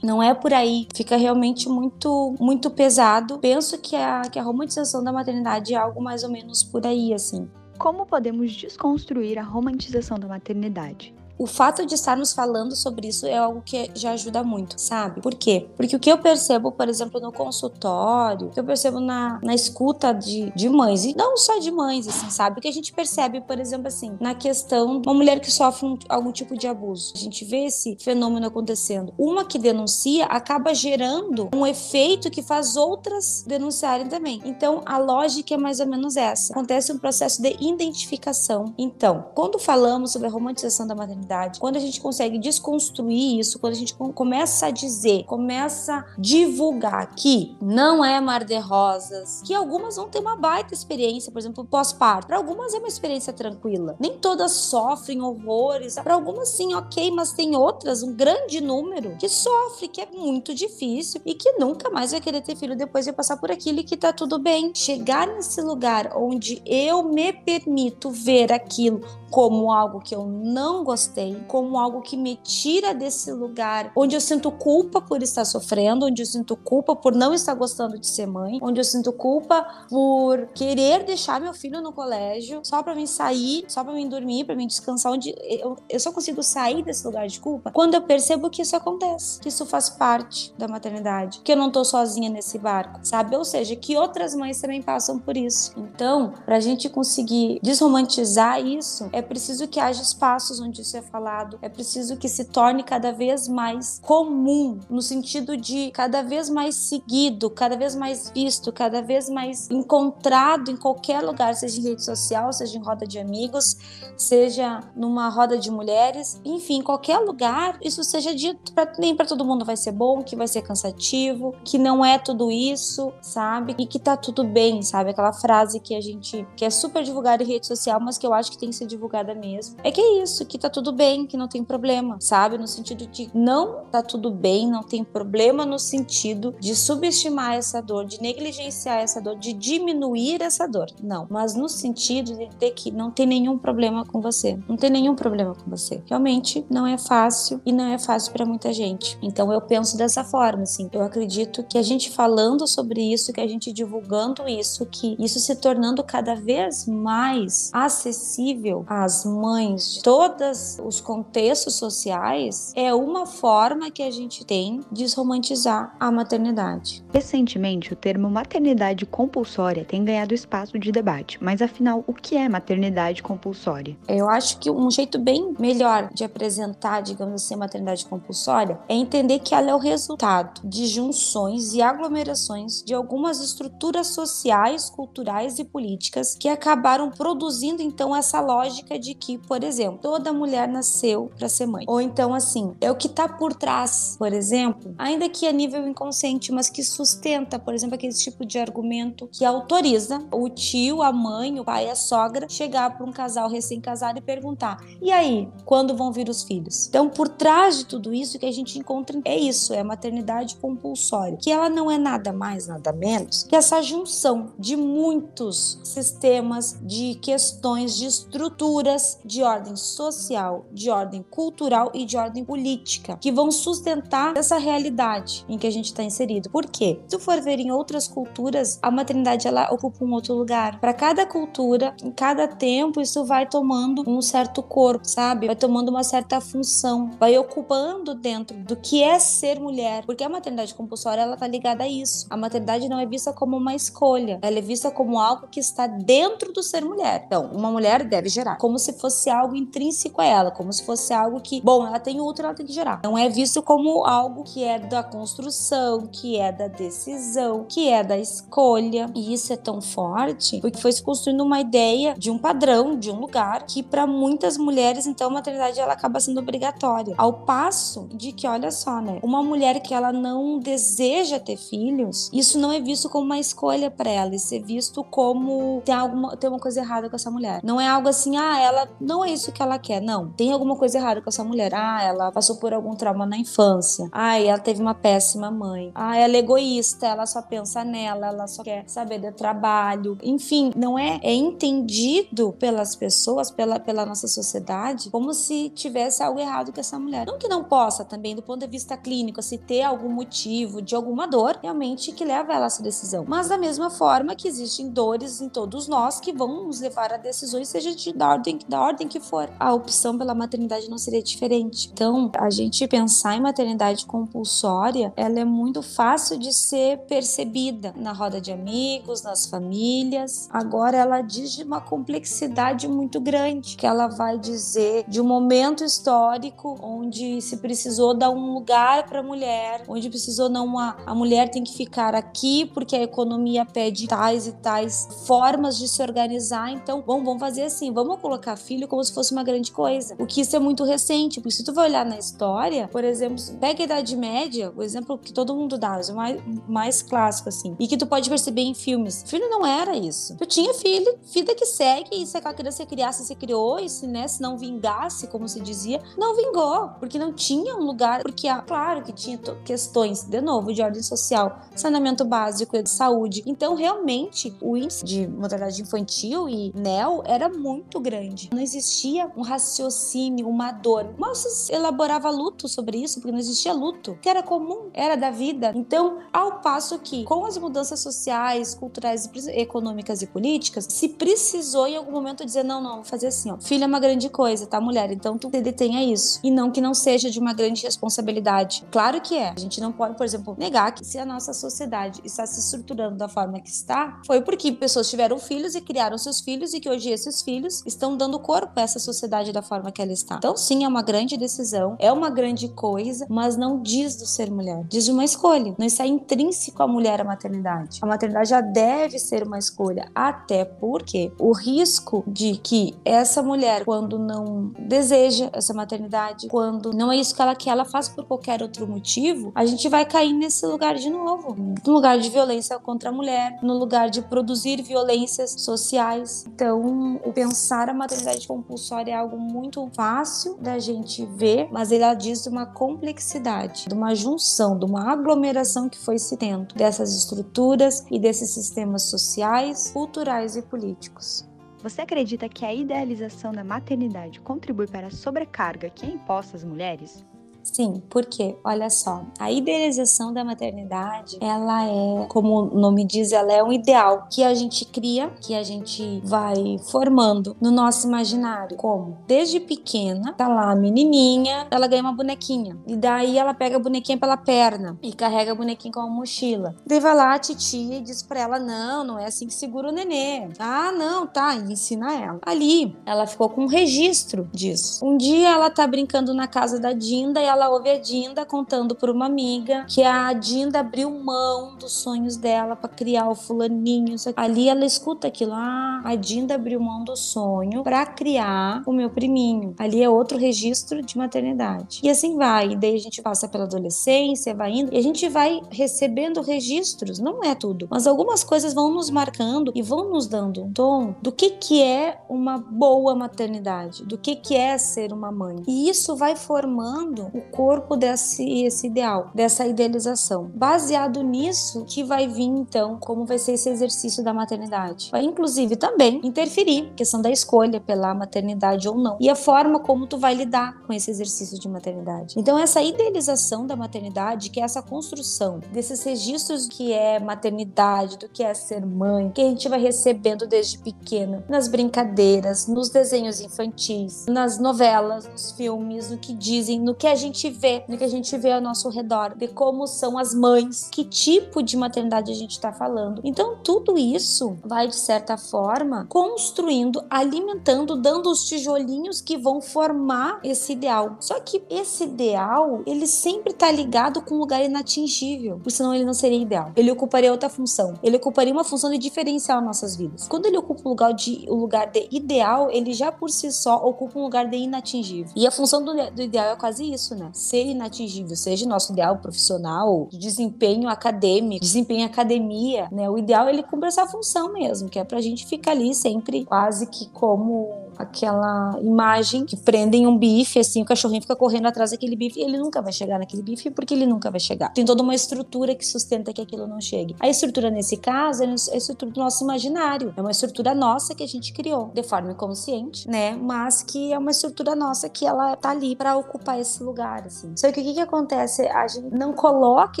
Não 0.02 0.22
é 0.22 0.34
por 0.34 0.52
aí, 0.52 0.86
fica 0.94 1.16
realmente 1.16 1.68
muito 1.68 2.34
muito 2.38 2.70
pesado. 2.70 3.38
Penso 3.38 3.78
que 3.78 3.96
a, 3.96 4.22
que 4.22 4.38
a 4.38 4.42
romantização 4.56 5.04
da 5.04 5.12
maternidade 5.12 5.74
é 5.74 5.76
algo 5.76 6.02
mais 6.02 6.24
ou 6.24 6.30
menos 6.30 6.64
por 6.64 6.86
aí, 6.86 7.12
assim. 7.12 7.46
Como 7.78 8.06
podemos 8.06 8.50
desconstruir 8.56 9.38
a 9.38 9.42
romantização 9.42 10.18
da 10.18 10.26
maternidade? 10.26 11.14
O 11.38 11.46
fato 11.46 11.84
de 11.84 11.94
estarmos 11.94 12.32
falando 12.32 12.74
sobre 12.74 13.08
isso 13.08 13.26
é 13.26 13.36
algo 13.36 13.62
que 13.64 13.90
já 13.94 14.12
ajuda 14.12 14.42
muito, 14.42 14.78
sabe? 14.78 15.20
Por 15.20 15.34
quê? 15.34 15.66
Porque 15.76 15.96
o 15.96 16.00
que 16.00 16.10
eu 16.10 16.18
percebo, 16.18 16.72
por 16.72 16.88
exemplo, 16.88 17.20
no 17.20 17.32
consultório, 17.32 18.48
o 18.48 18.50
que 18.50 18.60
eu 18.60 18.64
percebo 18.64 19.00
na, 19.00 19.38
na 19.42 19.54
escuta 19.54 20.12
de, 20.12 20.50
de 20.54 20.68
mães, 20.68 21.04
e 21.04 21.14
não 21.16 21.36
só 21.36 21.58
de 21.58 21.70
mães, 21.70 22.08
assim, 22.08 22.30
sabe? 22.30 22.58
O 22.58 22.62
que 22.62 22.68
a 22.68 22.72
gente 22.72 22.92
percebe, 22.92 23.40
por 23.40 23.58
exemplo, 23.58 23.88
assim, 23.88 24.16
na 24.20 24.34
questão 24.34 25.00
de 25.00 25.08
uma 25.08 25.14
mulher 25.14 25.40
que 25.40 25.50
sofre 25.50 25.86
um, 25.86 25.98
algum 26.08 26.32
tipo 26.32 26.56
de 26.56 26.66
abuso. 26.66 27.12
A 27.14 27.18
gente 27.18 27.44
vê 27.44 27.66
esse 27.66 27.96
fenômeno 28.00 28.46
acontecendo. 28.46 29.12
Uma 29.18 29.44
que 29.44 29.58
denuncia 29.58 30.26
acaba 30.26 30.74
gerando 30.74 31.50
um 31.54 31.66
efeito 31.66 32.30
que 32.30 32.42
faz 32.42 32.76
outras 32.76 33.44
denunciarem 33.46 34.08
também. 34.08 34.40
Então, 34.44 34.82
a 34.86 34.98
lógica 34.98 35.54
é 35.54 35.56
mais 35.56 35.80
ou 35.80 35.86
menos 35.86 36.16
essa. 36.16 36.52
Acontece 36.52 36.92
um 36.92 36.98
processo 36.98 37.42
de 37.42 37.56
identificação. 37.60 38.74
Então, 38.78 39.26
quando 39.34 39.58
falamos 39.58 40.12
sobre 40.12 40.28
a 40.28 40.30
romantização 40.30 40.86
da 40.86 40.94
maternidade, 40.94 41.25
maternidade, 41.26 41.58
quando 41.58 41.76
a 41.76 41.80
gente 41.80 42.00
consegue 42.00 42.38
desconstruir 42.38 43.38
isso, 43.38 43.58
quando 43.58 43.72
a 43.72 43.76
gente 43.76 43.94
começa 43.94 44.66
a 44.66 44.70
dizer, 44.70 45.24
começa 45.24 45.96
a 45.96 46.04
divulgar 46.16 47.14
que 47.14 47.56
não 47.60 48.04
é 48.04 48.20
mar 48.20 48.44
de 48.44 48.56
rosas, 48.58 49.42
que 49.44 49.52
algumas 49.52 49.96
vão 49.96 50.08
ter 50.08 50.20
uma 50.20 50.36
baita 50.36 50.72
experiência, 50.72 51.32
por 51.32 51.38
exemplo, 51.38 51.64
pós-parto. 51.64 52.26
Para 52.26 52.36
algumas 52.36 52.72
é 52.72 52.78
uma 52.78 52.88
experiência 52.88 53.32
tranquila. 53.32 53.96
Nem 53.98 54.16
todas 54.18 54.52
sofrem 54.52 55.20
horrores. 55.20 55.96
Para 55.96 56.14
algumas 56.14 56.50
sim, 56.50 56.74
ok, 56.74 57.10
mas 57.10 57.32
tem 57.32 57.56
outras, 57.56 58.02
um 58.02 58.12
grande 58.12 58.60
número, 58.60 59.16
que 59.18 59.28
sofre, 59.28 59.88
que 59.88 60.00
é 60.00 60.06
muito 60.06 60.54
difícil 60.54 61.20
e 61.24 61.34
que 61.34 61.52
nunca 61.52 61.90
mais 61.90 62.12
vai 62.12 62.20
querer 62.20 62.40
ter 62.40 62.56
filho 62.56 62.76
depois 62.76 63.04
de 63.04 63.12
passar 63.12 63.36
por 63.36 63.50
aquilo 63.50 63.80
e 63.80 63.84
que 63.84 63.96
tá 63.96 64.12
tudo 64.12 64.38
bem. 64.38 64.72
Chegar 64.74 65.26
nesse 65.26 65.60
lugar 65.60 66.12
onde 66.16 66.62
eu 66.64 67.02
me 67.02 67.32
permito 67.32 68.10
ver 68.10 68.52
aquilo 68.52 69.00
como 69.30 69.72
algo 69.72 70.00
que 70.00 70.14
eu 70.14 70.24
não 70.26 70.84
gostei, 70.84 71.15
como 71.46 71.78
algo 71.78 72.00
que 72.00 72.16
me 72.16 72.36
tira 72.36 72.94
desse 72.94 73.32
lugar 73.32 73.92
onde 73.96 74.14
eu 74.14 74.20
sinto 74.20 74.50
culpa 74.50 75.00
por 75.00 75.22
estar 75.22 75.44
sofrendo, 75.44 76.06
onde 76.06 76.22
eu 76.22 76.26
sinto 76.26 76.56
culpa 76.56 76.94
por 76.94 77.14
não 77.14 77.32
estar 77.32 77.54
gostando 77.54 77.98
de 77.98 78.06
ser 78.06 78.26
mãe, 78.26 78.58
onde 78.62 78.80
eu 78.80 78.84
sinto 78.84 79.12
culpa 79.12 79.86
por 79.88 80.48
querer 80.48 81.04
deixar 81.04 81.40
meu 81.40 81.54
filho 81.54 81.80
no 81.80 81.92
colégio 81.92 82.60
só 82.62 82.82
para 82.82 82.94
mim 82.94 83.06
sair, 83.06 83.64
só 83.68 83.82
para 83.82 83.92
mim 83.92 84.08
dormir, 84.08 84.44
para 84.44 84.54
mim 84.54 84.66
descansar, 84.66 85.12
onde 85.12 85.34
eu, 85.42 85.76
eu 85.88 86.00
só 86.00 86.12
consigo 86.12 86.42
sair 86.42 86.82
desse 86.82 87.06
lugar 87.06 87.26
de 87.26 87.40
culpa 87.40 87.70
quando 87.70 87.94
eu 87.94 88.02
percebo 88.02 88.50
que 88.50 88.62
isso 88.62 88.76
acontece, 88.76 89.40
que 89.40 89.48
isso 89.48 89.64
faz 89.66 89.88
parte 89.90 90.52
da 90.56 90.68
maternidade, 90.68 91.40
que 91.42 91.52
eu 91.52 91.56
não 91.56 91.70
tô 91.70 91.84
sozinha 91.84 92.28
nesse 92.28 92.58
barco, 92.58 93.00
sabe? 93.02 93.36
Ou 93.36 93.44
seja, 93.44 93.76
que 93.76 93.96
outras 93.96 94.34
mães 94.34 94.60
também 94.60 94.82
passam 94.82 95.18
por 95.18 95.36
isso. 95.36 95.72
Então, 95.76 96.32
pra 96.44 96.60
gente 96.60 96.88
conseguir 96.88 97.60
desromantizar 97.62 98.64
isso, 98.64 99.08
é 99.12 99.22
preciso 99.22 99.68
que 99.68 99.80
haja 99.80 100.02
espaços 100.02 100.60
onde 100.60 100.82
isso 100.82 100.96
é 100.96 101.02
falado, 101.06 101.58
é 101.62 101.68
preciso 101.68 102.16
que 102.16 102.28
se 102.28 102.44
torne 102.44 102.82
cada 102.82 103.12
vez 103.12 103.48
mais 103.48 104.00
comum, 104.00 104.78
no 104.88 105.02
sentido 105.02 105.56
de 105.56 105.90
cada 105.90 106.22
vez 106.22 106.48
mais 106.50 106.74
seguido, 106.74 107.50
cada 107.50 107.76
vez 107.76 107.94
mais 107.94 108.30
visto, 108.30 108.72
cada 108.72 109.02
vez 109.02 109.28
mais 109.28 109.70
encontrado 109.70 110.70
em 110.70 110.76
qualquer 110.76 111.22
lugar, 111.22 111.54
seja 111.54 111.80
em 111.80 111.84
rede 111.84 112.04
social, 112.04 112.52
seja 112.52 112.76
em 112.76 112.82
roda 112.82 113.06
de 113.06 113.18
amigos, 113.18 113.76
seja 114.16 114.80
numa 114.94 115.28
roda 115.28 115.58
de 115.58 115.70
mulheres, 115.70 116.40
enfim, 116.44 116.82
qualquer 116.82 117.18
lugar, 117.18 117.78
isso 117.82 118.02
seja 118.04 118.34
dito 118.34 118.72
pra, 118.72 118.92
nem 118.98 119.14
para 119.14 119.26
todo 119.26 119.44
mundo 119.44 119.64
vai 119.64 119.76
ser 119.76 119.92
bom, 119.92 120.22
que 120.22 120.36
vai 120.36 120.48
ser 120.48 120.62
cansativo, 120.62 121.54
que 121.64 121.78
não 121.78 122.04
é 122.04 122.18
tudo 122.18 122.50
isso, 122.50 123.12
sabe? 123.20 123.74
E 123.78 123.86
que 123.86 123.98
tá 123.98 124.16
tudo 124.16 124.44
bem, 124.44 124.82
sabe? 124.82 125.10
Aquela 125.10 125.32
frase 125.32 125.80
que 125.80 125.94
a 125.94 126.00
gente 126.00 126.46
que 126.56 126.64
é 126.64 126.70
super 126.70 127.02
divulgada 127.02 127.42
em 127.42 127.46
rede 127.46 127.66
social, 127.66 128.00
mas 128.00 128.18
que 128.18 128.26
eu 128.26 128.34
acho 128.34 128.50
que 128.50 128.58
tem 128.58 128.70
que 128.70 128.76
ser 128.76 128.86
divulgada 128.86 129.34
mesmo. 129.34 129.76
É 129.82 129.90
que 129.90 130.00
é 130.00 130.22
isso, 130.22 130.44
que 130.44 130.58
tá 130.58 130.68
tudo 130.70 130.92
bem, 130.96 131.26
que 131.26 131.36
não 131.36 131.46
tem 131.46 131.62
problema, 131.62 132.16
sabe? 132.20 132.58
No 132.58 132.66
sentido 132.66 133.06
de 133.06 133.30
não 133.34 133.84
tá 133.90 134.02
tudo 134.02 134.30
bem, 134.30 134.68
não 134.68 134.82
tem 134.82 135.04
problema 135.04 135.64
no 135.64 135.78
sentido 135.78 136.54
de 136.58 136.74
subestimar 136.74 137.54
essa 137.54 137.80
dor, 137.80 138.04
de 138.04 138.20
negligenciar 138.20 138.98
essa 138.98 139.20
dor, 139.20 139.36
de 139.36 139.52
diminuir 139.52 140.42
essa 140.42 140.66
dor. 140.66 140.86
Não, 141.02 141.26
mas 141.30 141.54
no 141.54 141.68
sentido 141.68 142.36
de 142.36 142.48
ter 142.56 142.70
que 142.70 142.90
não 142.90 143.10
tem 143.10 143.26
nenhum 143.26 143.58
problema 143.58 144.04
com 144.04 144.20
você. 144.20 144.58
Não 144.68 144.76
tem 144.76 144.90
nenhum 144.90 145.14
problema 145.14 145.54
com 145.54 145.70
você. 145.70 146.02
Realmente 146.06 146.64
não 146.70 146.86
é 146.86 146.96
fácil 146.96 147.60
e 147.64 147.72
não 147.72 147.86
é 147.86 147.98
fácil 147.98 148.32
para 148.32 148.46
muita 148.46 148.72
gente. 148.72 149.18
Então 149.22 149.52
eu 149.52 149.60
penso 149.60 149.96
dessa 149.96 150.24
forma, 150.24 150.62
assim. 150.62 150.88
Eu 150.92 151.02
acredito 151.02 151.62
que 151.64 151.78
a 151.78 151.82
gente 151.82 152.10
falando 152.10 152.66
sobre 152.66 153.00
isso, 153.12 153.32
que 153.32 153.40
a 153.40 153.46
gente 153.46 153.72
divulgando 153.72 154.48
isso, 154.48 154.86
que 154.86 155.16
isso 155.18 155.38
se 155.38 155.54
tornando 155.56 156.02
cada 156.02 156.34
vez 156.34 156.86
mais 156.86 157.70
acessível 157.72 158.84
às 158.86 159.24
mães 159.24 159.94
de 159.94 160.02
todos 160.02 160.78
os 160.86 161.00
contextos 161.00 161.74
sociais, 161.74 162.72
é 162.76 162.94
uma 162.94 163.26
forma 163.26 163.90
que 163.90 164.02
a 164.02 164.10
gente 164.10 164.44
tem 164.44 164.80
de 164.92 165.06
desromantizar 165.06 165.96
a 166.00 166.10
maternidade. 166.10 167.04
Recentemente, 167.12 167.92
o 167.92 167.96
termo 167.96 168.28
maternidade 168.28 169.06
compulsória 169.06 169.84
tem 169.84 170.04
ganhado 170.04 170.34
espaço 170.34 170.76
de 170.78 170.90
debate, 170.90 171.38
mas 171.42 171.62
afinal, 171.62 172.02
o 172.06 172.12
que 172.12 172.36
é 172.36 172.48
maternidade 172.48 173.22
compulsória? 173.22 173.96
Eu 174.08 174.28
acho 174.28 174.58
que 174.58 174.68
um 174.68 174.90
jeito 174.90 175.18
bem 175.18 175.54
melhor 175.58 176.10
de 176.12 176.24
apresentar, 176.24 177.02
digamos 177.02 177.44
assim, 177.44 177.54
a 177.54 177.58
maternidade 177.58 178.04
compulsória 178.04 178.78
é 178.88 178.94
entender 178.94 179.38
que 179.38 179.54
ela 179.54 179.70
é 179.70 179.74
o 179.74 179.78
resultado 179.78 180.60
de 180.64 180.86
junções 180.86 181.72
e 181.72 181.80
aglomerações 181.80 182.82
de 182.82 182.92
algumas 182.92 183.40
estruturas 183.40 184.08
sociais, 184.08 184.90
culturais 184.90 185.58
e 185.58 185.64
políticas 185.64 186.34
que 186.34 186.48
acabaram 186.48 187.10
produzindo 187.10 187.80
então 187.80 188.14
essa 188.14 188.40
lógica 188.40 188.98
de 188.98 189.14
que, 189.14 189.38
por 189.38 189.62
exemplo, 189.62 189.98
toda 190.02 190.32
mulher 190.32 190.68
nasceu 190.76 191.30
para 191.36 191.48
ser 191.48 191.66
mãe. 191.66 191.84
Ou 191.88 192.00
então 192.00 192.34
assim, 192.34 192.74
é 192.80 192.90
o 192.90 192.96
que 192.96 193.06
está 193.06 193.28
por 193.28 193.54
trás, 193.54 194.16
por 194.18 194.32
exemplo, 194.32 194.94
ainda 194.98 195.28
que 195.28 195.46
a 195.46 195.52
nível 195.52 195.86
inconsciente, 195.88 196.52
mas 196.52 196.68
que 196.68 196.82
sustenta, 196.82 197.58
por 197.58 197.74
exemplo, 197.74 197.94
aquele 197.94 198.12
tipo 198.12 198.44
de 198.44 198.58
argumento 198.58 199.28
que 199.32 199.44
autoriza 199.44 200.22
o 200.30 200.48
tio, 200.48 201.02
a 201.02 201.12
mãe, 201.12 201.58
o 201.58 201.64
pai, 201.64 201.88
a 201.88 201.94
sogra 201.94 202.48
chegar 202.48 202.96
para 202.96 203.06
um 203.06 203.12
casal 203.12 203.48
recém-casado 203.48 204.18
e 204.18 204.22
perguntar: 204.22 204.84
"E 205.00 205.10
aí, 205.10 205.48
quando 205.64 205.96
vão 205.96 206.12
vir 206.12 206.28
os 206.28 206.42
filhos?". 206.42 206.86
Então, 206.88 207.08
por 207.08 207.28
trás 207.28 207.78
de 207.78 207.86
tudo 207.86 208.12
isso 208.12 208.38
que 208.38 208.46
a 208.46 208.52
gente 208.52 208.78
encontra 208.78 209.20
é 209.24 209.36
isso, 209.36 209.72
é 209.72 209.80
a 209.80 209.84
maternidade 209.84 210.56
compulsória, 210.56 211.38
que 211.40 211.50
ela 211.50 211.68
não 211.68 211.90
é 211.90 211.98
nada 211.98 212.32
mais, 212.32 212.66
nada 212.66 212.92
menos 212.92 213.44
que 213.44 213.56
essa 213.56 213.80
junção 213.82 214.52
de 214.58 214.76
muitos 214.76 215.80
sistemas, 215.84 216.78
de 216.82 217.14
questões, 217.16 217.96
de 217.96 218.06
estruturas 218.06 219.18
de 219.24 219.42
ordem 219.42 219.76
social, 219.76 220.65
de 220.72 220.90
ordem 220.90 221.24
cultural 221.30 221.90
e 221.94 222.04
de 222.04 222.16
ordem 222.16 222.44
política 222.44 223.16
que 223.20 223.32
vão 223.32 223.50
sustentar 223.50 224.36
essa 224.36 224.58
realidade 224.58 225.44
em 225.48 225.58
que 225.58 225.66
a 225.66 225.70
gente 225.70 225.86
está 225.86 226.02
inserido. 226.02 226.50
Por 226.50 226.66
quê? 226.66 227.00
Se 227.06 227.16
tu 227.16 227.22
for 227.22 227.40
ver 227.40 227.58
em 227.58 227.70
outras 227.70 228.08
culturas, 228.08 228.78
a 228.82 228.90
maternidade 228.90 229.46
ela 229.46 229.72
ocupa 229.72 230.04
um 230.04 230.12
outro 230.12 230.34
lugar. 230.34 230.80
Para 230.80 230.94
cada 230.94 231.26
cultura, 231.26 231.94
em 232.02 232.10
cada 232.10 232.48
tempo, 232.48 233.00
isso 233.00 233.24
vai 233.24 233.46
tomando 233.46 234.04
um 234.06 234.20
certo 234.20 234.62
corpo, 234.62 235.06
sabe? 235.06 235.46
Vai 235.46 235.56
tomando 235.56 235.88
uma 235.88 236.04
certa 236.04 236.40
função, 236.40 237.10
vai 237.18 237.36
ocupando 237.38 238.14
dentro 238.14 238.56
do 238.56 238.76
que 238.76 239.02
é 239.02 239.18
ser 239.18 239.60
mulher, 239.60 240.04
porque 240.04 240.24
a 240.24 240.28
maternidade 240.28 240.74
compulsória 240.74 241.22
ela 241.22 241.36
tá 241.36 241.46
ligada 241.46 241.84
a 241.84 241.88
isso. 241.88 242.26
A 242.30 242.36
maternidade 242.36 242.88
não 242.88 242.98
é 242.98 243.06
vista 243.06 243.32
como 243.32 243.56
uma 243.56 243.74
escolha, 243.74 244.38
ela 244.42 244.58
é 244.58 244.62
vista 244.62 244.90
como 244.90 245.18
algo 245.18 245.48
que 245.48 245.60
está 245.60 245.86
dentro 245.86 246.52
do 246.52 246.62
ser 246.62 246.84
mulher. 246.84 247.24
Então, 247.26 247.50
uma 247.52 247.70
mulher 247.70 248.04
deve 248.04 248.28
gerar, 248.28 248.56
como 248.56 248.78
se 248.78 248.92
fosse 248.94 249.30
algo 249.30 249.56
intrínseco 249.56 250.20
a 250.20 250.24
ela, 250.24 250.45
como 250.50 250.72
se 250.72 250.84
fosse 250.84 251.12
algo 251.12 251.40
que, 251.40 251.60
bom, 251.60 251.86
ela 251.86 251.98
tem 251.98 252.20
útero, 252.20 252.48
ela 252.48 252.56
tem 252.56 252.66
que 252.66 252.72
gerar. 252.72 253.00
Não 253.04 253.16
é 253.16 253.28
visto 253.28 253.62
como 253.62 254.04
algo 254.04 254.42
que 254.42 254.62
é 254.62 254.78
da 254.78 255.02
construção, 255.02 256.06
que 256.06 256.38
é 256.38 256.52
da 256.52 256.68
decisão, 256.68 257.64
que 257.68 257.88
é 257.88 258.02
da 258.02 258.18
escolha. 258.18 259.10
E 259.14 259.32
isso 259.32 259.52
é 259.52 259.56
tão 259.56 259.80
forte 259.80 260.60
porque 260.60 260.78
foi 260.78 260.92
se 260.92 261.02
construindo 261.02 261.42
uma 261.42 261.60
ideia 261.60 262.14
de 262.16 262.30
um 262.30 262.38
padrão, 262.38 262.98
de 262.98 263.10
um 263.10 263.20
lugar 263.20 263.64
que 263.66 263.82
para 263.82 264.06
muitas 264.06 264.56
mulheres, 264.56 265.06
então, 265.06 265.28
a 265.28 265.32
maternidade 265.32 265.78
ela 265.78 265.92
acaba 265.92 266.20
sendo 266.20 266.40
obrigatória. 266.40 267.14
Ao 267.16 267.32
passo 267.32 268.08
de 268.12 268.32
que, 268.32 268.46
olha 268.46 268.70
só, 268.70 269.00
né, 269.00 269.18
uma 269.22 269.42
mulher 269.42 269.80
que 269.80 269.94
ela 269.94 270.12
não 270.12 270.58
deseja 270.58 271.38
ter 271.38 271.56
filhos, 271.56 272.30
isso 272.32 272.58
não 272.58 272.72
é 272.72 272.80
visto 272.80 273.08
como 273.08 273.24
uma 273.24 273.38
escolha 273.38 273.90
para 273.90 274.10
ela, 274.10 274.34
isso 274.34 274.54
é 274.54 274.58
visto 274.58 275.04
como 275.04 275.82
tem 275.84 275.94
alguma 275.94 276.36
tem 276.36 276.50
uma 276.50 276.58
coisa 276.58 276.80
errada 276.80 277.08
com 277.08 277.16
essa 277.16 277.30
mulher. 277.30 277.60
Não 277.62 277.80
é 277.80 277.86
algo 277.86 278.08
assim, 278.08 278.36
ah, 278.36 278.60
ela 278.60 278.88
não 279.00 279.24
é 279.24 279.30
isso 279.30 279.52
que 279.52 279.62
ela 279.62 279.78
quer, 279.78 280.00
não. 280.00 280.28
Tem 280.36 280.52
alguma 280.52 280.76
coisa 280.76 280.98
errada 280.98 281.20
com 281.22 281.28
essa 281.28 281.44
mulher. 281.44 281.72
Ah, 281.74 282.02
ela 282.02 282.32
passou 282.32 282.56
por 282.56 282.74
algum 282.74 282.94
trauma 282.94 283.24
na 283.24 283.38
infância. 283.38 284.08
Ah, 284.12 284.38
ela 284.38 284.58
teve 284.58 284.80
uma 284.80 284.94
péssima 284.94 285.50
mãe. 285.50 285.90
Ah, 285.94 286.16
ela 286.16 286.36
é 286.36 286.38
egoísta, 286.38 287.06
ela 287.06 287.26
só 287.26 287.40
pensa 287.40 287.84
nela, 287.84 288.28
ela 288.28 288.46
só 288.46 288.62
quer 288.62 288.84
saber 288.88 289.18
do 289.18 289.32
trabalho. 289.32 290.18
Enfim, 290.22 290.72
não 290.76 290.98
é 290.98 291.18
é 291.22 291.32
entendido 291.32 292.52
pelas 292.58 292.94
pessoas, 292.94 293.50
pela 293.50 293.78
pela 293.78 294.04
nossa 294.04 294.26
sociedade, 294.26 295.10
como 295.10 295.32
se 295.32 295.70
tivesse 295.70 296.22
algo 296.22 296.40
errado 296.40 296.72
com 296.72 296.80
essa 296.80 296.98
mulher. 296.98 297.26
Não 297.26 297.38
que 297.38 297.48
não 297.48 297.64
possa 297.64 298.04
também 298.04 298.34
do 298.34 298.42
ponto 298.42 298.60
de 298.60 298.66
vista 298.66 298.96
clínico, 298.96 299.42
se 299.42 299.58
ter 299.58 299.82
algum 299.82 300.08
motivo 300.08 300.82
de 300.82 300.94
alguma 300.94 301.26
dor 301.26 301.58
realmente 301.62 302.12
que 302.12 302.24
leva 302.24 302.52
ela 302.52 302.64
a 302.64 302.66
essa 302.66 302.82
decisão. 302.82 303.24
Mas 303.26 303.48
da 303.48 303.56
mesma 303.56 303.90
forma 303.90 304.34
que 304.34 304.48
existem 304.48 304.90
dores 304.90 305.40
em 305.40 305.48
todos 305.48 305.88
nós 305.88 306.20
que 306.20 306.32
vão 306.32 306.64
nos 306.64 306.80
levar 306.80 307.12
a 307.12 307.16
decisões, 307.16 307.68
seja 307.68 307.94
de 307.94 308.12
da 308.12 308.28
ordem, 308.28 308.58
da 308.68 308.80
ordem 308.80 309.08
que 309.08 309.20
for. 309.20 309.48
A 309.58 309.72
opção 309.72 310.18
pela 310.18 310.25
maternidade 310.34 310.88
não 310.88 310.98
seria 310.98 311.22
diferente. 311.22 311.90
Então, 311.92 312.30
a 312.38 312.50
gente 312.50 312.86
pensar 312.86 313.36
em 313.36 313.40
maternidade 313.40 314.06
compulsória, 314.06 315.12
ela 315.16 315.40
é 315.40 315.44
muito 315.44 315.82
fácil 315.82 316.38
de 316.38 316.52
ser 316.52 316.98
percebida 317.08 317.94
na 317.96 318.12
roda 318.12 318.40
de 318.40 318.52
amigos, 318.52 319.22
nas 319.22 319.46
famílias. 319.46 320.48
Agora, 320.50 320.96
ela 320.96 321.20
diz 321.20 321.52
de 321.52 321.62
uma 321.62 321.80
complexidade 321.80 322.88
muito 322.88 323.20
grande, 323.20 323.76
que 323.76 323.86
ela 323.86 324.06
vai 324.06 324.38
dizer 324.38 325.04
de 325.08 325.20
um 325.20 325.24
momento 325.24 325.84
histórico 325.84 326.78
onde 326.82 327.40
se 327.40 327.58
precisou 327.58 328.14
dar 328.14 328.30
um 328.30 328.54
lugar 328.54 329.06
para 329.06 329.20
a 329.20 329.22
mulher, 329.22 329.84
onde 329.88 330.08
precisou 330.08 330.48
não 330.48 330.78
a, 330.78 330.96
a 331.06 331.14
mulher 331.14 331.50
tem 331.50 331.62
que 331.62 331.74
ficar 331.74 332.14
aqui 332.14 332.66
porque 332.66 332.96
a 332.96 333.02
economia 333.02 333.64
pede 333.64 334.06
tais 334.06 334.46
e 334.46 334.52
tais 334.52 335.08
formas 335.26 335.78
de 335.78 335.88
se 335.88 336.02
organizar. 336.02 336.70
Então, 336.70 337.02
bom, 337.02 337.22
vamos 337.24 337.40
fazer 337.40 337.62
assim, 337.62 337.92
vamos 337.92 338.20
colocar 338.20 338.56
filho 338.56 338.88
como 338.88 339.02
se 339.02 339.12
fosse 339.12 339.32
uma 339.32 339.44
grande 339.44 339.72
coisa. 339.72 340.15
O 340.18 340.26
que 340.26 340.40
isso 340.40 340.56
é 340.56 340.58
muito 340.58 340.84
recente, 340.84 341.40
porque 341.40 341.54
se 341.54 341.64
tu 341.64 341.72
vai 341.72 341.88
olhar 341.88 342.04
na 342.04 342.18
história, 342.18 342.88
por 342.88 343.04
exemplo, 343.04 343.36
pega 343.60 343.82
a 343.82 343.84
Idade 343.84 344.16
Média, 344.16 344.72
o 344.76 344.82
exemplo 344.82 345.18
que 345.18 345.32
todo 345.32 345.54
mundo 345.54 345.78
dá, 345.78 346.00
o 346.10 346.14
mais, 346.14 346.40
mais 346.68 347.02
clássico 347.02 347.48
assim, 347.48 347.76
e 347.78 347.86
que 347.86 347.96
tu 347.96 348.06
pode 348.06 348.28
perceber 348.28 348.62
em 348.62 348.74
filmes. 348.74 349.24
Filho 349.26 349.48
não 349.48 349.66
era 349.66 349.96
isso. 349.96 350.36
Tu 350.36 350.46
tinha 350.46 350.74
filho, 350.74 351.18
vida 351.32 351.54
que 351.54 351.66
segue, 351.66 352.10
e 352.12 352.26
se 352.26 352.36
aquela 352.36 352.54
criança 352.54 352.86
criasse, 352.86 353.24
se 353.24 353.34
criou, 353.34 353.78
e 353.78 353.88
se, 353.88 354.06
né, 354.06 354.26
se 354.26 354.40
não 354.40 354.56
vingasse, 354.56 355.26
como 355.28 355.48
se 355.48 355.60
dizia, 355.60 356.00
não 356.16 356.34
vingou, 356.34 356.88
porque 356.98 357.18
não 357.18 357.32
tinha 357.32 357.76
um 357.76 357.84
lugar, 357.84 358.22
porque 358.22 358.48
ah, 358.48 358.62
claro 358.62 359.02
que 359.02 359.12
tinha 359.12 359.38
questões, 359.64 360.22
de 360.22 360.40
novo, 360.40 360.72
de 360.72 360.82
ordem 360.82 361.02
social, 361.02 361.60
saneamento 361.74 362.24
básico, 362.24 362.82
de 362.82 362.90
saúde. 362.90 363.42
Então, 363.46 363.74
realmente, 363.74 364.54
o 364.60 364.76
índice 364.76 365.04
de 365.04 365.26
mortalidade 365.26 365.82
infantil 365.82 366.48
e 366.48 366.72
NEL 366.74 367.22
era 367.26 367.48
muito 367.48 368.00
grande. 368.00 368.48
Não 368.52 368.60
existia 368.60 369.30
um 369.36 369.42
raciocínio, 369.42 370.05
uma 370.44 370.72
dor. 370.72 371.14
Mal 371.18 371.34
se 371.34 371.72
elaborava 371.72 372.30
luto 372.30 372.68
sobre 372.68 372.98
isso, 372.98 373.20
porque 373.20 373.32
não 373.32 373.38
existia 373.38 373.72
luto, 373.72 374.18
que 374.20 374.28
era 374.28 374.42
comum, 374.42 374.90
era 374.92 375.16
da 375.16 375.30
vida. 375.30 375.72
Então, 375.74 376.18
ao 376.32 376.60
passo 376.60 376.98
que, 376.98 377.24
com 377.24 377.44
as 377.44 377.58
mudanças 377.58 378.00
sociais, 378.00 378.74
culturais, 378.74 379.28
econômicas 379.48 380.22
e 380.22 380.26
políticas, 380.26 380.86
se 380.88 381.08
precisou 381.08 381.86
em 381.86 381.96
algum 381.96 382.12
momento 382.12 382.44
dizer: 382.44 382.62
não, 382.62 382.80
não, 382.80 382.96
vou 382.96 383.04
fazer 383.04 383.28
assim, 383.28 383.50
ó. 383.50 383.58
Filho 383.58 383.84
é 383.84 383.86
uma 383.86 384.00
grande 384.00 384.28
coisa, 384.28 384.66
tá, 384.66 384.80
mulher? 384.80 385.10
Então 385.10 385.36
tu 385.38 385.48
detenha 385.48 386.04
isso. 386.04 386.40
E 386.42 386.50
não 386.50 386.70
que 386.70 386.80
não 386.80 386.94
seja 386.94 387.30
de 387.30 387.38
uma 387.38 387.52
grande 387.52 387.82
responsabilidade. 387.82 388.84
Claro 388.90 389.20
que 389.20 389.36
é. 389.36 389.50
A 389.56 389.60
gente 389.60 389.80
não 389.80 389.92
pode, 389.92 390.16
por 390.16 390.24
exemplo, 390.24 390.54
negar 390.58 390.92
que 390.92 391.04
se 391.04 391.18
a 391.18 391.24
nossa 391.24 391.52
sociedade 391.52 392.20
está 392.24 392.46
se 392.46 392.60
estruturando 392.60 393.16
da 393.16 393.28
forma 393.28 393.60
que 393.60 393.70
está, 393.70 394.20
foi 394.26 394.40
porque 394.40 394.72
pessoas 394.72 395.08
tiveram 395.08 395.38
filhos 395.38 395.74
e 395.74 395.80
criaram 395.80 396.18
seus 396.18 396.40
filhos 396.40 396.74
e 396.74 396.80
que 396.80 396.88
hoje 396.88 397.10
esses 397.10 397.42
filhos 397.42 397.82
estão 397.86 398.16
dando 398.16 398.38
corpo 398.38 398.72
a 398.76 398.82
essa 398.82 398.98
sociedade 398.98 399.52
da 399.52 399.62
forma 399.62 399.90
que 399.90 399.95
ela 400.02 400.12
está. 400.12 400.36
Então, 400.36 400.56
sim, 400.56 400.84
é 400.84 400.88
uma 400.88 401.02
grande 401.02 401.36
decisão, 401.36 401.96
é 401.98 402.12
uma 402.12 402.30
grande 402.30 402.68
coisa, 402.68 403.26
mas 403.28 403.56
não 403.56 403.80
diz 403.80 404.16
do 404.16 404.26
ser 404.26 404.50
mulher, 404.50 404.84
diz 404.88 405.04
de 405.04 405.10
uma 405.10 405.24
escolha. 405.24 405.74
Não 405.78 405.86
está 405.86 406.06
intrínseco 406.06 406.82
à 406.82 406.86
mulher 406.86 407.20
a 407.20 407.24
maternidade. 407.24 407.98
A 408.02 408.06
maternidade 408.06 408.50
já 408.50 408.60
deve 408.60 409.18
ser 409.18 409.42
uma 409.42 409.58
escolha, 409.58 410.10
até 410.14 410.64
porque 410.64 411.32
o 411.38 411.52
risco 411.52 412.24
de 412.26 412.56
que 412.56 412.94
essa 413.04 413.42
mulher, 413.42 413.84
quando 413.84 414.18
não 414.18 414.72
deseja 414.78 415.50
essa 415.52 415.72
maternidade, 415.72 416.48
quando 416.48 416.92
não 416.92 417.10
é 417.10 417.16
isso 417.16 417.34
que 417.34 417.42
ela 417.42 417.54
quer, 417.54 417.70
ela 417.70 417.84
faz 417.84 418.08
por 418.08 418.24
qualquer 418.24 418.62
outro 418.62 418.86
motivo, 418.86 419.52
a 419.54 419.64
gente 419.64 419.88
vai 419.88 420.04
cair 420.04 420.32
nesse 420.32 420.66
lugar 420.66 420.94
de 420.94 421.10
novo, 421.10 421.54
no 421.84 421.92
lugar 421.92 422.18
de 422.18 422.28
violência 422.30 422.78
contra 422.78 423.10
a 423.10 423.12
mulher, 423.12 423.58
no 423.62 423.74
lugar 423.74 424.10
de 424.10 424.22
produzir 424.22 424.82
violências 424.82 425.56
sociais. 425.58 426.44
Então, 426.46 427.20
o 427.24 427.32
pensar 427.32 427.88
a 427.88 427.94
maternidade 427.94 428.46
compulsória 428.46 429.12
é 429.12 429.14
algo 429.14 429.36
muito 429.36 429.85
fácil 429.90 430.56
da 430.58 430.78
gente 430.78 431.24
ver, 431.24 431.68
mas 431.70 431.92
ela 431.92 432.14
diz 432.14 432.42
de 432.42 432.48
uma 432.48 432.66
complexidade, 432.66 433.86
de 433.88 433.94
uma 433.94 434.14
junção, 434.14 434.78
de 434.78 434.84
uma 434.84 435.10
aglomeração 435.10 435.88
que 435.88 435.98
foi 435.98 436.18
se 436.18 436.36
tendo 436.36 436.74
dessas 436.74 437.14
estruturas 437.14 438.04
e 438.10 438.18
desses 438.18 438.50
sistemas 438.50 439.02
sociais, 439.04 439.90
culturais 439.92 440.56
e 440.56 440.62
políticos. 440.62 441.48
Você 441.82 442.00
acredita 442.00 442.48
que 442.48 442.64
a 442.64 442.74
idealização 442.74 443.52
da 443.52 443.62
maternidade 443.62 444.40
contribui 444.40 444.86
para 444.86 445.08
a 445.08 445.10
sobrecarga 445.10 445.90
que 445.90 446.04
é 446.06 446.08
imposta 446.08 446.56
às 446.56 446.64
mulheres? 446.64 447.24
Sim, 447.72 448.02
porque 448.08 448.56
olha 448.64 448.88
só, 448.88 449.24
a 449.38 449.50
idealização 449.50 450.32
da 450.32 450.44
maternidade, 450.44 451.36
ela 451.40 451.84
é, 451.84 452.26
como 452.28 452.62
o 452.62 452.78
nome 452.78 453.04
diz, 453.04 453.32
ela 453.32 453.52
é 453.52 453.62
um 453.62 453.72
ideal 453.72 454.28
que 454.30 454.42
a 454.42 454.54
gente 454.54 454.84
cria, 454.84 455.30
que 455.40 455.54
a 455.54 455.62
gente 455.62 456.20
vai 456.24 456.78
formando 456.90 457.56
no 457.60 457.70
nosso 457.70 458.06
imaginário. 458.06 458.76
Como? 458.76 459.18
Desde 459.26 459.60
pequena, 459.60 460.32
tá 460.32 460.48
lá 460.48 460.70
a 460.70 460.76
menininha, 460.76 461.66
ela 461.70 461.86
ganha 461.86 462.02
uma 462.02 462.12
bonequinha. 462.12 462.78
E 462.86 462.96
daí 462.96 463.36
ela 463.36 463.52
pega 463.52 463.76
a 463.76 463.80
bonequinha 463.80 464.16
pela 464.16 464.36
perna 464.36 464.98
e 465.02 465.12
carrega 465.12 465.52
a 465.52 465.54
bonequinha 465.54 465.92
com 465.92 466.00
uma 466.00 466.10
mochila. 466.10 466.74
Daí 466.86 467.00
vai 467.00 467.14
lá 467.14 467.34
a 467.34 467.38
titia 467.38 467.98
e 467.98 468.00
diz 468.00 468.22
pra 468.22 468.40
ela: 468.40 468.58
"Não, 468.58 469.04
não 469.04 469.18
é 469.18 469.26
assim 469.26 469.46
que 469.46 469.54
segura 469.54 469.88
o 469.88 469.92
nenê". 469.92 470.48
Ah, 470.58 470.92
não, 470.92 471.26
tá, 471.26 471.54
e 471.56 471.72
ensina 471.72 472.14
ela. 472.14 472.38
Ali, 472.42 472.96
ela 473.04 473.26
ficou 473.26 473.48
com 473.48 473.64
um 473.64 473.68
registro 473.68 474.48
disso. 474.52 475.04
Um 475.04 475.16
dia 475.16 475.48
ela 475.50 475.70
tá 475.70 475.86
brincando 475.86 476.32
na 476.32 476.46
casa 476.46 476.78
da 476.78 476.92
Dinda 476.92 477.40
e 477.40 477.44
ela 477.44 477.55
ela 477.56 477.70
ouve 477.70 477.90
a 477.90 477.98
Dinda 477.98 478.44
contando 478.44 478.94
por 478.94 479.08
uma 479.08 479.26
amiga 479.26 479.86
que 479.88 480.02
a 480.02 480.32
Dinda 480.34 480.80
abriu 480.80 481.10
mão 481.10 481.74
dos 481.76 481.92
sonhos 481.92 482.36
dela 482.36 482.76
para 482.76 482.88
criar 482.88 483.28
o 483.28 483.34
fulaninho. 483.34 484.14
Ali 484.36 484.68
ela 484.68 484.84
escuta 484.84 485.26
aquilo, 485.26 485.52
ah, 485.54 486.02
a 486.04 486.14
Dinda 486.14 486.54
abriu 486.54 486.78
mão 486.78 487.02
do 487.02 487.16
sonho 487.16 487.82
para 487.82 488.04
criar 488.04 488.82
o 488.86 488.92
meu 488.92 489.08
priminho. 489.08 489.74
Ali 489.78 490.02
é 490.02 490.08
outro 490.08 490.36
registro 490.38 491.02
de 491.02 491.16
maternidade. 491.16 492.00
E 492.02 492.10
assim 492.10 492.36
vai. 492.36 492.72
E 492.72 492.76
daí 492.76 492.94
a 492.94 493.00
gente 493.00 493.22
passa 493.22 493.48
pela 493.48 493.64
adolescência, 493.64 494.54
vai 494.54 494.72
indo 494.72 494.92
e 494.92 494.98
a 494.98 495.02
gente 495.02 495.28
vai 495.28 495.60
recebendo 495.70 496.42
registros. 496.42 497.18
Não 497.18 497.42
é 497.42 497.54
tudo, 497.54 497.88
mas 497.90 498.06
algumas 498.06 498.44
coisas 498.44 498.74
vão 498.74 498.92
nos 498.92 499.08
marcando 499.08 499.72
e 499.74 499.80
vão 499.80 500.10
nos 500.10 500.26
dando 500.26 500.64
um 500.64 500.72
tom 500.72 501.14
do 501.22 501.32
que 501.32 501.50
que 501.50 501.82
é 501.82 502.20
uma 502.28 502.58
boa 502.58 503.14
maternidade, 503.14 504.04
do 504.04 504.18
que 504.18 504.36
que 504.36 504.54
é 504.54 504.76
ser 504.76 505.12
uma 505.12 505.32
mãe. 505.32 505.62
E 505.66 505.88
isso 505.88 506.14
vai 506.14 506.36
formando 506.36 507.30
o 507.32 507.40
corpo 507.50 507.96
desse 507.96 508.64
esse 508.64 508.86
ideal, 508.86 509.30
dessa 509.34 509.66
idealização. 509.66 510.50
Baseado 510.54 511.22
nisso 511.22 511.84
que 511.86 512.02
vai 512.02 512.26
vir 512.26 512.44
então 512.44 512.98
como 512.98 513.24
vai 513.24 513.38
ser 513.38 513.52
esse 513.52 513.68
exercício 513.68 514.22
da 514.22 514.32
maternidade. 514.32 515.10
Vai 515.10 515.24
inclusive 515.24 515.76
também 515.76 516.20
interferir 516.22 516.92
questão 516.94 517.20
da 517.20 517.30
escolha 517.30 517.80
pela 517.80 518.14
maternidade 518.14 518.88
ou 518.88 518.96
não 518.96 519.16
e 519.20 519.28
a 519.28 519.34
forma 519.34 519.80
como 519.80 520.06
tu 520.06 520.18
vai 520.18 520.34
lidar 520.34 520.80
com 520.86 520.92
esse 520.92 521.10
exercício 521.10 521.58
de 521.58 521.68
maternidade. 521.68 522.34
Então 522.38 522.58
essa 522.58 522.82
idealização 522.82 523.66
da 523.66 523.76
maternidade, 523.76 524.50
que 524.50 524.60
é 524.60 524.64
essa 524.64 524.82
construção 524.82 525.60
desses 525.72 526.02
registros 526.02 526.66
que 526.66 526.92
é 526.92 527.18
maternidade, 527.18 528.18
do 528.18 528.28
que 528.28 528.42
é 528.42 528.54
ser 528.54 528.84
mãe, 528.84 529.30
que 529.30 529.40
a 529.40 529.48
gente 529.48 529.68
vai 529.68 529.80
recebendo 529.80 530.46
desde 530.46 530.78
pequena, 530.78 531.44
nas 531.48 531.68
brincadeiras, 531.68 532.66
nos 532.66 532.88
desenhos 532.88 533.40
infantis, 533.40 534.26
nas 534.28 534.58
novelas, 534.58 535.28
nos 535.28 535.52
filmes, 535.52 536.10
no 536.10 536.18
que 536.18 536.32
dizem, 536.32 536.80
no 536.80 536.94
que 536.94 537.06
a 537.06 537.14
gente 537.14 537.35
gente 537.36 537.50
vê, 537.50 537.84
do 537.86 537.98
que 537.98 538.04
a 538.04 538.08
gente 538.08 538.36
vê 538.38 538.52
ao 538.52 538.60
nosso 538.60 538.88
redor, 538.88 539.34
de 539.36 539.46
como 539.48 539.86
são 539.86 540.18
as 540.18 540.34
mães, 540.34 540.88
que 540.90 541.04
tipo 541.04 541.62
de 541.62 541.76
maternidade 541.76 542.32
a 542.32 542.34
gente 542.34 542.52
está 542.52 542.72
falando. 542.72 543.20
Então, 543.22 543.58
tudo 543.62 543.98
isso 543.98 544.56
vai, 544.64 544.88
de 544.88 544.96
certa 544.96 545.36
forma, 545.36 546.06
construindo, 546.08 547.04
alimentando, 547.10 547.96
dando 547.96 548.30
os 548.30 548.48
tijolinhos 548.48 549.20
que 549.20 549.36
vão 549.36 549.60
formar 549.60 550.40
esse 550.42 550.72
ideal. 550.72 551.16
Só 551.20 551.38
que 551.40 551.62
esse 551.68 552.04
ideal, 552.04 552.82
ele 552.86 553.06
sempre 553.06 553.52
está 553.52 553.70
ligado 553.70 554.22
com 554.22 554.36
um 554.36 554.38
lugar 554.38 554.64
inatingível, 554.64 555.56
porque 555.56 555.70
senão 555.70 555.94
ele 555.94 556.04
não 556.04 556.14
seria 556.14 556.40
ideal. 556.40 556.72
Ele 556.74 556.90
ocuparia 556.90 557.30
outra 557.30 557.48
função. 557.48 557.94
Ele 558.02 558.16
ocuparia 558.16 558.52
uma 558.52 558.64
função 558.64 558.90
de 558.90 558.98
diferencial 558.98 559.60
nossas 559.60 559.96
vidas. 559.96 560.26
Quando 560.26 560.46
ele 560.46 560.56
ocupa 560.56 560.82
o 560.84 560.88
lugar 560.88 561.12
de, 561.12 561.44
o 561.48 561.54
lugar 561.54 561.90
de 561.90 562.08
ideal, 562.10 562.70
ele 562.70 562.94
já 562.94 563.12
por 563.12 563.30
si 563.30 563.52
só 563.52 563.76
ocupa 563.76 564.18
um 564.18 564.22
lugar 564.22 564.48
de 564.48 564.56
inatingível. 564.56 565.32
E 565.36 565.46
a 565.46 565.50
função 565.50 565.84
do, 565.84 565.92
do 566.10 566.22
ideal 566.22 566.52
é 566.52 566.56
quase 566.56 566.90
isso, 566.90 567.14
né? 567.16 567.30
ser 567.32 567.64
inatingível, 567.64 568.36
seja 568.36 568.66
nosso 568.66 568.92
ideal 568.92 569.18
profissional, 569.18 570.08
de 570.10 570.18
desempenho 570.18 570.88
acadêmico, 570.88 571.60
desempenho 571.60 572.00
em 572.00 572.04
academia, 572.04 572.88
né? 572.90 573.08
O 573.08 573.18
ideal 573.18 573.48
é 573.48 573.52
ele 573.52 573.62
cumpre 573.62 573.88
essa 573.88 574.06
função 574.06 574.52
mesmo, 574.52 574.88
que 574.88 574.98
é 574.98 575.04
pra 575.04 575.20
gente 575.20 575.46
ficar 575.46 575.72
ali 575.72 575.94
sempre 575.94 576.44
quase 576.44 576.86
que 576.86 577.06
como 577.10 577.85
aquela 577.96 578.78
imagem 578.80 579.44
que 579.44 579.56
prendem 579.56 580.06
um 580.06 580.16
bife, 580.16 580.58
assim, 580.58 580.82
o 580.82 580.84
cachorrinho 580.84 581.22
fica 581.22 581.36
correndo 581.36 581.66
atrás 581.66 581.90
daquele 581.90 582.16
bife 582.16 582.40
e 582.40 582.42
ele 582.42 582.58
nunca 582.58 582.80
vai 582.82 582.92
chegar 582.92 583.18
naquele 583.18 583.42
bife 583.42 583.70
porque 583.70 583.94
ele 583.94 584.06
nunca 584.06 584.30
vai 584.30 584.40
chegar. 584.40 584.72
Tem 584.72 584.84
toda 584.84 585.02
uma 585.02 585.14
estrutura 585.14 585.74
que 585.74 585.86
sustenta 585.86 586.32
que 586.32 586.40
aquilo 586.40 586.66
não 586.66 586.80
chegue. 586.80 587.16
A 587.20 587.28
estrutura, 587.28 587.70
nesse 587.70 587.96
caso, 587.96 588.44
é 588.44 588.46
a 588.46 588.76
estrutura 588.76 589.10
do 589.10 589.20
nosso 589.20 589.44
imaginário. 589.44 590.12
É 590.16 590.20
uma 590.20 590.30
estrutura 590.30 590.74
nossa 590.74 591.14
que 591.14 591.22
a 591.22 591.28
gente 591.28 591.52
criou 591.52 591.90
de 591.94 592.02
forma 592.02 592.32
inconsciente, 592.32 593.08
né? 593.08 593.36
Mas 593.36 593.82
que 593.82 594.12
é 594.12 594.18
uma 594.18 594.30
estrutura 594.30 594.74
nossa 594.74 595.08
que 595.08 595.26
ela 595.26 595.56
tá 595.56 595.70
ali 595.70 595.94
para 595.96 596.16
ocupar 596.16 596.60
esse 596.60 596.82
lugar, 596.82 597.26
assim. 597.26 597.52
Só 597.56 597.70
que 597.72 597.80
o 597.80 597.84
que, 597.84 597.94
que 597.94 598.00
acontece? 598.00 598.66
A 598.66 598.86
gente 598.86 599.14
não 599.14 599.32
coloca 599.32 600.00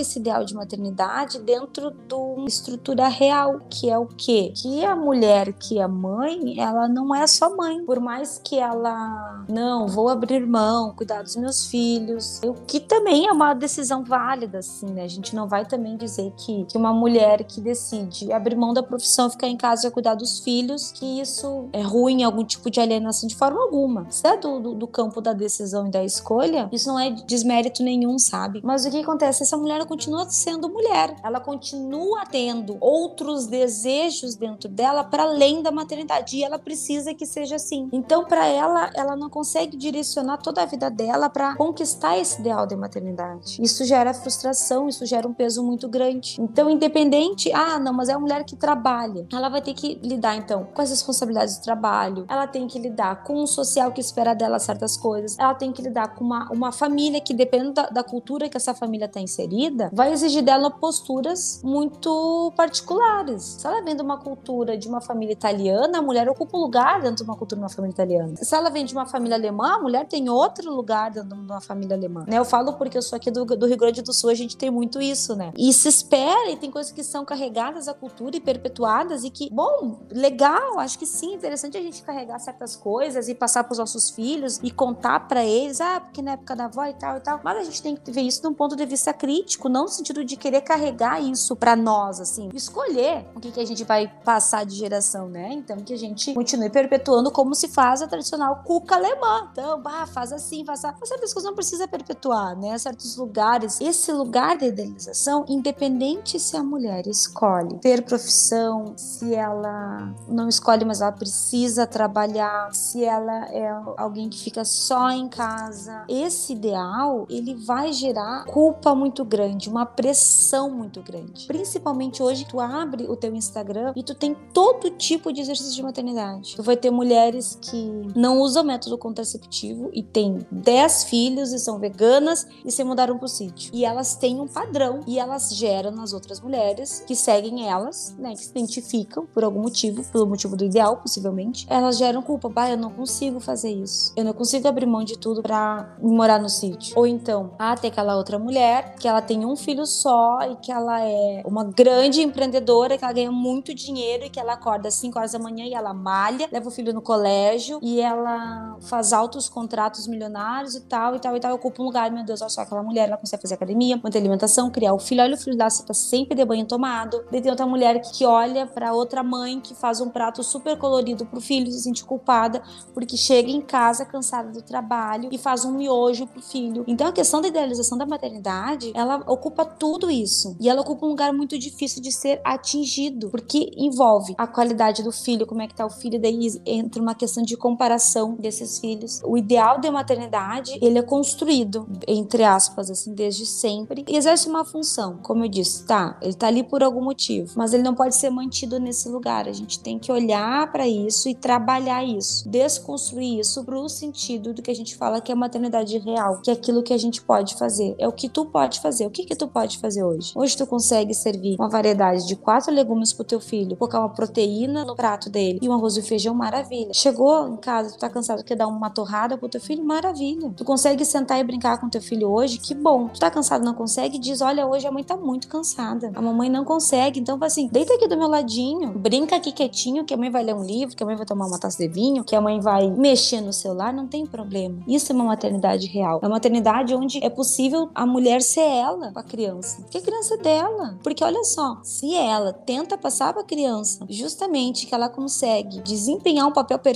esse 0.00 0.18
ideal 0.18 0.44
de 0.44 0.54
maternidade 0.54 1.40
dentro 1.40 1.90
de 1.90 2.14
uma 2.14 2.46
estrutura 2.46 3.08
real, 3.08 3.60
que 3.70 3.90
é 3.90 3.98
o 3.98 4.06
quê? 4.06 4.52
Que 4.54 4.84
a 4.84 4.94
mulher 4.94 5.52
que 5.52 5.78
é 5.78 5.86
mãe, 5.86 6.58
ela 6.58 6.88
não 6.88 7.14
é 7.14 7.26
só 7.26 7.54
mãe 7.54 7.84
por 7.86 8.00
mais 8.00 8.40
que 8.42 8.58
ela 8.58 9.44
não 9.48 9.86
vou 9.86 10.08
abrir 10.08 10.44
mão, 10.44 10.92
cuidar 10.92 11.22
dos 11.22 11.36
meus 11.36 11.66
filhos, 11.66 12.40
o 12.42 12.52
que 12.66 12.80
também 12.80 13.28
é 13.28 13.32
uma 13.32 13.54
decisão 13.54 14.02
válida, 14.02 14.58
assim, 14.58 14.86
né? 14.86 15.04
A 15.04 15.08
gente 15.08 15.36
não 15.36 15.46
vai 15.46 15.64
também 15.64 15.96
dizer 15.96 16.32
que, 16.36 16.64
que 16.64 16.76
uma 16.76 16.92
mulher 16.92 17.44
que 17.44 17.60
decide 17.60 18.32
abrir 18.32 18.56
mão 18.56 18.74
da 18.74 18.82
profissão, 18.82 19.30
ficar 19.30 19.46
em 19.46 19.56
casa 19.56 19.86
e 19.86 19.90
cuidar 19.90 20.14
dos 20.14 20.40
filhos, 20.40 20.90
que 20.90 21.20
isso 21.20 21.68
é 21.72 21.80
ruim, 21.80 22.24
algum 22.24 22.44
tipo 22.44 22.68
de 22.68 22.80
alienação 22.80 23.28
de 23.28 23.36
forma 23.36 23.62
alguma. 23.62 24.10
Se 24.10 24.26
é 24.26 24.36
do, 24.36 24.58
do, 24.58 24.74
do 24.74 24.86
campo 24.88 25.20
da 25.20 25.32
decisão 25.32 25.86
e 25.86 25.90
da 25.90 26.02
escolha, 26.02 26.68
isso 26.72 26.88
não 26.88 26.98
é 26.98 27.10
desmérito 27.10 27.84
nenhum, 27.84 28.18
sabe? 28.18 28.60
Mas 28.64 28.84
o 28.84 28.90
que 28.90 29.00
acontece? 29.00 29.44
Essa 29.44 29.56
mulher 29.56 29.84
continua 29.86 30.28
sendo 30.28 30.68
mulher, 30.68 31.14
ela 31.22 31.38
continua 31.38 32.24
tendo 32.26 32.76
outros 32.80 33.46
desejos 33.46 34.34
dentro 34.34 34.68
dela 34.68 35.04
para 35.04 35.22
além 35.22 35.62
da 35.62 35.70
maternidade 35.70 36.36
e 36.36 36.42
ela 36.42 36.58
precisa 36.58 37.14
que 37.14 37.24
seja 37.24 37.54
assim 37.54 37.75
assim. 37.76 37.88
Então, 37.92 38.24
para 38.24 38.46
ela, 38.46 38.90
ela 38.94 39.16
não 39.16 39.28
consegue 39.28 39.76
direcionar 39.76 40.38
toda 40.38 40.62
a 40.62 40.66
vida 40.66 40.90
dela 40.90 41.28
para 41.28 41.54
conquistar 41.56 42.18
esse 42.18 42.40
ideal 42.40 42.66
de 42.66 42.76
maternidade. 42.76 43.60
Isso 43.60 43.84
gera 43.84 44.12
frustração, 44.14 44.88
isso 44.88 45.04
gera 45.06 45.26
um 45.26 45.34
peso 45.34 45.62
muito 45.62 45.88
grande. 45.88 46.36
Então, 46.40 46.70
independente, 46.70 47.52
ah, 47.52 47.78
não, 47.78 47.92
mas 47.92 48.08
é 48.08 48.14
uma 48.14 48.20
mulher 48.20 48.44
que 48.44 48.56
trabalha. 48.56 49.26
Ela 49.32 49.48
vai 49.48 49.60
ter 49.60 49.74
que 49.74 50.00
lidar 50.02 50.36
então 50.36 50.66
com 50.74 50.82
as 50.82 50.90
responsabilidades 50.90 51.58
do 51.58 51.62
trabalho. 51.62 52.24
Ela 52.28 52.46
tem 52.46 52.66
que 52.66 52.78
lidar 52.78 53.22
com 53.22 53.42
o 53.42 53.46
social 53.46 53.92
que 53.92 54.00
espera 54.00 54.34
dela 54.34 54.58
certas 54.58 54.96
coisas. 54.96 55.38
Ela 55.38 55.54
tem 55.54 55.72
que 55.72 55.82
lidar 55.82 56.14
com 56.14 56.24
uma, 56.24 56.50
uma 56.50 56.72
família 56.72 57.20
que 57.20 57.34
depende 57.34 57.72
da, 57.72 57.88
da 57.88 58.02
cultura 58.02 58.48
que 58.48 58.56
essa 58.56 58.74
família 58.74 59.06
está 59.06 59.20
inserida, 59.20 59.90
vai 59.92 60.12
exigir 60.12 60.42
dela 60.42 60.70
posturas 60.70 61.60
muito 61.62 62.52
particulares. 62.56 63.56
Se 63.58 63.66
ela 63.66 63.82
vem 63.82 63.96
de 63.96 64.02
uma 64.02 64.18
cultura 64.18 64.76
de 64.76 64.88
uma 64.88 65.00
família 65.00 65.32
italiana, 65.32 65.98
a 65.98 66.02
mulher 66.02 66.28
ocupa 66.28 66.56
um 66.56 66.60
lugar 66.60 67.00
dentro 67.00 67.16
de 67.16 67.22
uma 67.24 67.36
cultura 67.36 67.60
uma 67.66 67.74
família 67.74 67.92
italiana. 67.92 68.34
Se 68.36 68.54
ela 68.54 68.70
vem 68.70 68.84
de 68.84 68.94
uma 68.94 69.06
família 69.06 69.36
alemã, 69.36 69.74
a 69.74 69.78
mulher 69.78 70.06
tem 70.06 70.28
outro 70.28 70.72
lugar 70.72 71.10
dentro 71.10 71.28
de 71.28 71.34
uma 71.34 71.60
família 71.60 71.96
alemã. 71.96 72.24
Né? 72.26 72.38
Eu 72.38 72.44
falo 72.44 72.74
porque 72.74 72.96
eu 72.96 73.02
sou 73.02 73.16
aqui 73.16 73.30
do, 73.30 73.44
do 73.44 73.66
Rio 73.66 73.76
Grande 73.76 74.02
do 74.02 74.12
Sul, 74.12 74.30
a 74.30 74.34
gente 74.34 74.56
tem 74.56 74.70
muito 74.70 75.00
isso, 75.00 75.34
né? 75.34 75.52
E 75.56 75.72
se 75.72 75.88
espera, 75.88 76.50
e 76.50 76.56
tem 76.56 76.70
coisas 76.70 76.92
que 76.92 77.02
são 77.02 77.24
carregadas 77.24 77.88
à 77.88 77.94
cultura 77.94 78.36
e 78.36 78.40
perpetuadas, 78.40 79.24
e 79.24 79.30
que, 79.30 79.50
bom, 79.50 79.98
legal, 80.10 80.78
acho 80.78 80.98
que 80.98 81.06
sim, 81.06 81.34
interessante 81.34 81.76
a 81.76 81.80
gente 81.80 82.02
carregar 82.02 82.38
certas 82.38 82.76
coisas 82.76 83.28
e 83.28 83.34
passar 83.34 83.64
para 83.64 83.72
os 83.72 83.78
nossos 83.78 84.10
filhos 84.10 84.60
e 84.62 84.70
contar 84.70 85.20
para 85.20 85.44
eles, 85.44 85.80
ah, 85.80 86.00
porque 86.00 86.22
na 86.22 86.32
época 86.32 86.54
da 86.54 86.66
avó 86.66 86.84
e 86.84 86.94
tal 86.94 87.16
e 87.16 87.20
tal. 87.20 87.40
Mas 87.42 87.58
a 87.58 87.64
gente 87.64 87.82
tem 87.82 87.96
que 87.96 88.10
ver 88.10 88.22
isso 88.22 88.40
de 88.40 88.48
um 88.48 88.54
ponto 88.54 88.76
de 88.76 88.86
vista 88.86 89.12
crítico, 89.12 89.68
não 89.68 89.82
no 89.82 89.88
sentido 89.88 90.24
de 90.24 90.36
querer 90.36 90.60
carregar 90.60 91.22
isso 91.22 91.56
para 91.56 91.74
nós, 91.74 92.20
assim, 92.20 92.48
escolher 92.54 93.26
o 93.34 93.40
que, 93.40 93.50
que 93.50 93.60
a 93.60 93.64
gente 93.64 93.84
vai 93.84 94.08
passar 94.24 94.64
de 94.64 94.74
geração, 94.74 95.28
né? 95.28 95.52
Então 95.52 95.78
que 95.78 95.92
a 95.92 95.98
gente 95.98 96.34
continue 96.34 96.70
perpetuando 96.70 97.30
como 97.30 97.54
se 97.56 97.68
faz 97.68 98.02
a 98.02 98.06
tradicional 98.06 98.62
cuca 98.64 98.96
alemã. 98.96 99.48
Então, 99.50 99.80
bah, 99.80 100.06
faz 100.06 100.32
assim, 100.32 100.64
faz 100.64 100.84
assim. 100.84 100.96
Mas 101.00 101.08
certas 101.08 101.32
coisas 101.32 101.48
não 101.48 101.54
precisa 101.54 101.88
perpetuar, 101.88 102.56
né? 102.56 102.76
Certos 102.78 103.16
lugares. 103.16 103.80
Esse 103.80 104.12
lugar 104.12 104.56
de 104.56 104.66
idealização, 104.66 105.44
independente 105.48 106.38
se 106.38 106.56
a 106.56 106.62
mulher 106.62 107.06
escolhe 107.06 107.78
ter 107.78 108.02
profissão, 108.02 108.94
se 108.96 109.34
ela 109.34 110.14
não 110.28 110.48
escolhe, 110.48 110.84
mas 110.84 111.00
ela 111.00 111.12
precisa 111.12 111.86
trabalhar, 111.86 112.72
se 112.74 113.04
ela 113.04 113.46
é 113.52 113.68
alguém 113.96 114.28
que 114.28 114.38
fica 114.38 114.64
só 114.64 115.10
em 115.10 115.28
casa, 115.28 116.04
esse 116.08 116.52
ideal, 116.52 117.26
ele 117.28 117.54
vai 117.54 117.92
gerar 117.92 118.44
culpa 118.44 118.94
muito 118.94 119.24
grande, 119.24 119.68
uma 119.68 119.86
pressão 119.86 120.70
muito 120.70 121.02
grande. 121.02 121.46
Principalmente 121.46 122.22
hoje, 122.22 122.46
tu 122.46 122.60
abre 122.60 123.04
o 123.04 123.16
teu 123.16 123.34
Instagram 123.34 123.92
e 123.94 124.02
tu 124.02 124.14
tem 124.14 124.34
todo 124.52 124.90
tipo 124.90 125.32
de 125.32 125.40
exercício 125.40 125.74
de 125.74 125.82
maternidade. 125.82 126.56
Tu 126.56 126.62
vai 126.62 126.76
ter 126.76 126.90
mulheres 126.90 127.45
que 127.54 127.76
não 128.14 128.40
usam 128.40 128.64
método 128.64 128.98
contraceptivo 128.98 129.90
e 129.92 130.02
têm 130.02 130.46
10 130.50 131.04
filhos 131.04 131.52
e 131.52 131.58
são 131.58 131.78
veganas 131.78 132.46
e 132.64 132.70
se 132.70 132.82
mudaram 132.82 133.18
pro 133.18 133.28
sítio. 133.28 133.70
E 133.72 133.84
elas 133.84 134.16
têm 134.16 134.40
um 134.40 134.48
padrão 134.48 135.00
e 135.06 135.18
elas 135.18 135.54
geram 135.54 135.90
nas 135.90 136.12
outras 136.12 136.40
mulheres 136.40 137.04
que 137.06 137.14
seguem 137.14 137.68
elas, 137.68 138.14
né, 138.18 138.30
que 138.32 138.44
se 138.44 138.50
identificam 138.50 139.26
por 139.26 139.44
algum 139.44 139.62
motivo, 139.62 140.04
pelo 140.10 140.26
motivo 140.26 140.56
do 140.56 140.64
ideal, 140.64 140.96
possivelmente. 140.96 141.66
Elas 141.68 141.98
geram 141.98 142.22
culpa, 142.22 142.48
bah, 142.48 142.70
eu 142.70 142.76
não 142.76 142.90
consigo 142.90 143.40
fazer 143.40 143.70
isso. 143.70 144.12
Eu 144.16 144.24
não 144.24 144.32
consigo 144.32 144.66
abrir 144.66 144.86
mão 144.86 145.04
de 145.04 145.18
tudo 145.18 145.42
para 145.42 145.96
morar 146.02 146.40
no 146.40 146.48
sítio. 146.48 146.98
Ou 146.98 147.06
então, 147.06 147.52
ah, 147.58 147.76
tem 147.76 147.90
aquela 147.90 148.16
outra 148.16 148.38
mulher 148.38 148.94
que 148.96 149.06
ela 149.06 149.22
tem 149.22 149.44
um 149.44 149.56
filho 149.56 149.86
só 149.86 150.40
e 150.42 150.56
que 150.56 150.72
ela 150.72 151.00
é 151.02 151.42
uma 151.44 151.64
grande 151.64 152.22
empreendedora, 152.22 152.98
que 152.98 153.04
ela 153.04 153.12
ganha 153.12 153.32
muito 153.32 153.74
dinheiro 153.74 154.24
e 154.24 154.30
que 154.30 154.40
ela 154.40 154.54
acorda 154.54 154.88
às 154.88 154.94
5 154.94 155.18
horas 155.18 155.32
da 155.32 155.38
manhã 155.38 155.64
e 155.64 155.74
ela 155.74 155.92
malha, 155.92 156.48
leva 156.50 156.68
o 156.68 156.70
filho 156.70 156.92
no 156.92 157.02
colégio 157.02 157.35
e 157.82 158.00
ela 158.00 158.76
faz 158.82 159.12
altos 159.12 159.48
contratos 159.48 160.06
milionários 160.06 160.74
e 160.74 160.80
tal 160.82 161.16
e 161.16 161.20
tal 161.20 161.36
e 161.36 161.40
tal. 161.40 161.54
Ocupa 161.54 161.82
um 161.82 161.86
lugar, 161.86 162.10
meu 162.10 162.24
Deus, 162.24 162.40
olha 162.40 162.50
só 162.50 162.62
aquela 162.62 162.82
mulher, 162.82 163.08
ela 163.08 163.16
consegue 163.16 163.42
fazer 163.42 163.54
academia, 163.54 164.00
manter 164.02 164.18
alimentação, 164.18 164.70
criar 164.70 164.94
o 164.94 164.98
filho. 164.98 165.22
Olha 165.22 165.34
o 165.34 165.38
filho 165.38 165.56
dela, 165.56 165.70
você 165.70 165.84
tá 165.84 165.94
sempre 165.94 166.34
de 166.34 166.44
banho 166.44 166.66
tomado. 166.66 167.24
Daí 167.30 167.40
tem 167.40 167.50
outra 167.50 167.66
mulher 167.66 168.00
que 168.00 168.24
olha 168.24 168.66
para 168.66 168.92
outra 168.92 169.22
mãe 169.22 169.60
que 169.60 169.74
faz 169.74 170.00
um 170.00 170.08
prato 170.08 170.42
super 170.42 170.76
colorido 170.78 171.26
pro 171.26 171.40
filho 171.40 171.70
se 171.70 171.80
sente 171.80 172.04
culpada 172.04 172.62
porque 172.94 173.16
chega 173.16 173.50
em 173.50 173.60
casa 173.60 174.04
cansada 174.04 174.50
do 174.50 174.62
trabalho 174.62 175.28
e 175.32 175.38
faz 175.38 175.64
um 175.64 175.72
miojo 175.72 176.26
pro 176.26 176.42
filho. 176.42 176.84
Então 176.86 177.06
a 177.06 177.12
questão 177.12 177.40
da 177.40 177.48
idealização 177.48 177.98
da 177.98 178.06
maternidade, 178.06 178.92
ela 178.94 179.22
ocupa 179.26 179.64
tudo 179.64 180.10
isso. 180.10 180.56
E 180.60 180.68
ela 180.68 180.80
ocupa 180.80 181.06
um 181.06 181.08
lugar 181.08 181.32
muito 181.32 181.58
difícil 181.58 182.02
de 182.02 182.12
ser 182.12 182.40
atingido, 182.44 183.28
porque 183.30 183.70
envolve 183.76 184.34
a 184.38 184.46
qualidade 184.46 185.02
do 185.02 185.12
filho, 185.12 185.46
como 185.46 185.62
é 185.62 185.66
que 185.66 185.74
tá 185.74 185.84
o 185.84 185.90
filho, 185.90 186.20
daí 186.20 186.36
entra 186.64 187.02
uma 187.02 187.14
questão 187.16 187.42
de 187.42 187.56
comparação 187.56 188.34
desses 188.34 188.78
filhos. 188.78 189.20
O 189.24 189.36
ideal 189.36 189.80
da 189.80 189.90
maternidade, 189.90 190.78
ele 190.80 190.98
é 190.98 191.02
construído, 191.02 191.88
entre 192.06 192.44
aspas, 192.44 192.90
assim, 192.90 193.14
desde 193.14 193.46
sempre, 193.46 194.04
e 194.08 194.16
exerce 194.16 194.48
uma 194.48 194.64
função. 194.64 195.18
Como 195.22 195.44
eu 195.44 195.48
disse, 195.48 195.84
tá, 195.84 196.18
ele 196.22 196.34
tá 196.34 196.46
ali 196.46 196.62
por 196.62 196.82
algum 196.82 197.02
motivo, 197.02 197.52
mas 197.56 197.72
ele 197.72 197.82
não 197.82 197.94
pode 197.94 198.14
ser 198.14 198.30
mantido 198.30 198.78
nesse 198.78 199.08
lugar. 199.08 199.48
A 199.48 199.52
gente 199.52 199.80
tem 199.80 199.98
que 199.98 200.12
olhar 200.12 200.70
para 200.70 200.86
isso 200.86 201.28
e 201.28 201.34
trabalhar 201.34 202.04
isso, 202.04 202.48
desconstruir 202.48 203.40
isso 203.40 203.64
pro 203.64 203.88
sentido 203.88 204.52
do 204.52 204.62
que 204.62 204.70
a 204.70 204.74
gente 204.74 204.96
fala 204.96 205.20
que 205.20 205.32
é 205.32 205.34
maternidade 205.34 205.98
real, 205.98 206.40
que 206.42 206.50
é 206.50 206.54
aquilo 206.54 206.82
que 206.82 206.92
a 206.92 206.98
gente 206.98 207.22
pode 207.22 207.54
fazer. 207.56 207.94
É 207.98 208.06
o 208.06 208.12
que 208.12 208.28
tu 208.28 208.44
pode 208.44 208.80
fazer. 208.80 209.06
O 209.06 209.10
que 209.10 209.24
que 209.24 209.34
tu 209.34 209.48
pode 209.48 209.78
fazer 209.78 210.04
hoje? 210.04 210.32
Hoje 210.34 210.56
tu 210.56 210.66
consegue 210.66 211.14
servir 211.14 211.56
uma 211.58 211.68
variedade 211.68 212.26
de 212.26 212.36
quatro 212.36 212.72
legumes 212.72 213.12
pro 213.12 213.24
teu 213.24 213.40
filho, 213.40 213.76
colocar 213.76 214.00
uma 214.00 214.08
proteína 214.08 214.84
no 214.84 214.94
prato 214.94 215.30
dele 215.30 215.58
e 215.62 215.68
um 215.68 215.72
arroz 215.72 215.96
e 215.96 216.02
feijão, 216.02 216.34
maravilha. 216.34 216.92
Chegou 217.06 217.46
em 217.46 217.56
casa, 217.56 217.92
tu 217.92 218.00
tá 218.00 218.10
cansado, 218.10 218.42
quer 218.42 218.56
dar 218.56 218.66
uma 218.66 218.90
torrada 218.90 219.38
pro 219.38 219.48
teu 219.48 219.60
filho, 219.60 219.84
maravilha. 219.84 220.52
Tu 220.56 220.64
consegue 220.64 221.04
sentar 221.04 221.38
e 221.38 221.44
brincar 221.44 221.78
com 221.78 221.88
teu 221.88 222.02
filho 222.02 222.28
hoje, 222.28 222.58
que 222.58 222.74
bom. 222.74 223.06
Tu 223.06 223.20
tá 223.20 223.30
cansado, 223.30 223.64
não 223.64 223.74
consegue, 223.74 224.18
diz, 224.18 224.40
olha, 224.40 224.66
hoje 224.66 224.88
a 224.88 224.90
mãe 224.90 225.04
tá 225.04 225.16
muito 225.16 225.46
cansada. 225.46 226.10
A 226.16 226.20
mamãe 226.20 226.50
não 226.50 226.64
consegue, 226.64 227.20
então 227.20 227.38
assim, 227.42 227.68
deita 227.70 227.94
aqui 227.94 228.08
do 228.08 228.16
meu 228.16 228.26
ladinho, 228.26 228.88
brinca 228.98 229.36
aqui 229.36 229.52
quietinho, 229.52 230.04
que 230.04 230.12
a 230.12 230.16
mãe 230.16 230.30
vai 230.30 230.42
ler 230.42 230.56
um 230.56 230.64
livro, 230.64 230.96
que 230.96 231.02
a 231.04 231.06
mãe 231.06 231.14
vai 231.14 231.24
tomar 231.24 231.46
uma 231.46 231.60
taça 231.60 231.78
de 231.78 231.86
vinho, 231.86 232.24
que 232.24 232.34
a 232.34 232.40
mãe 232.40 232.58
vai 232.58 232.90
mexer 232.90 233.40
no 233.40 233.52
celular, 233.52 233.92
não 233.92 234.08
tem 234.08 234.26
problema. 234.26 234.82
Isso 234.88 235.12
é 235.12 235.14
uma 235.14 235.26
maternidade 235.26 235.86
real. 235.86 236.18
É 236.20 236.26
uma 236.26 236.34
maternidade 236.34 236.92
onde 236.92 237.24
é 237.24 237.30
possível 237.30 237.88
a 237.94 238.04
mulher 238.04 238.42
ser 238.42 238.62
ela 238.62 239.12
com 239.12 239.20
a 239.20 239.22
criança. 239.22 239.80
Porque 239.82 239.98
a 239.98 240.02
criança 240.02 240.34
é 240.34 240.38
dela. 240.38 240.98
Porque 241.04 241.22
olha 241.22 241.44
só, 241.44 241.78
se 241.84 242.16
ela 242.16 242.52
tenta 242.52 242.98
passar 242.98 243.32
para 243.32 243.42
a 243.42 243.46
criança 243.46 244.04
justamente 244.10 244.86
que 244.86 244.94
ela 244.94 245.08
consegue 245.08 245.80
desempenhar 245.82 246.48
um 246.48 246.52
papel 246.52 246.80
perfeito, 246.80 246.95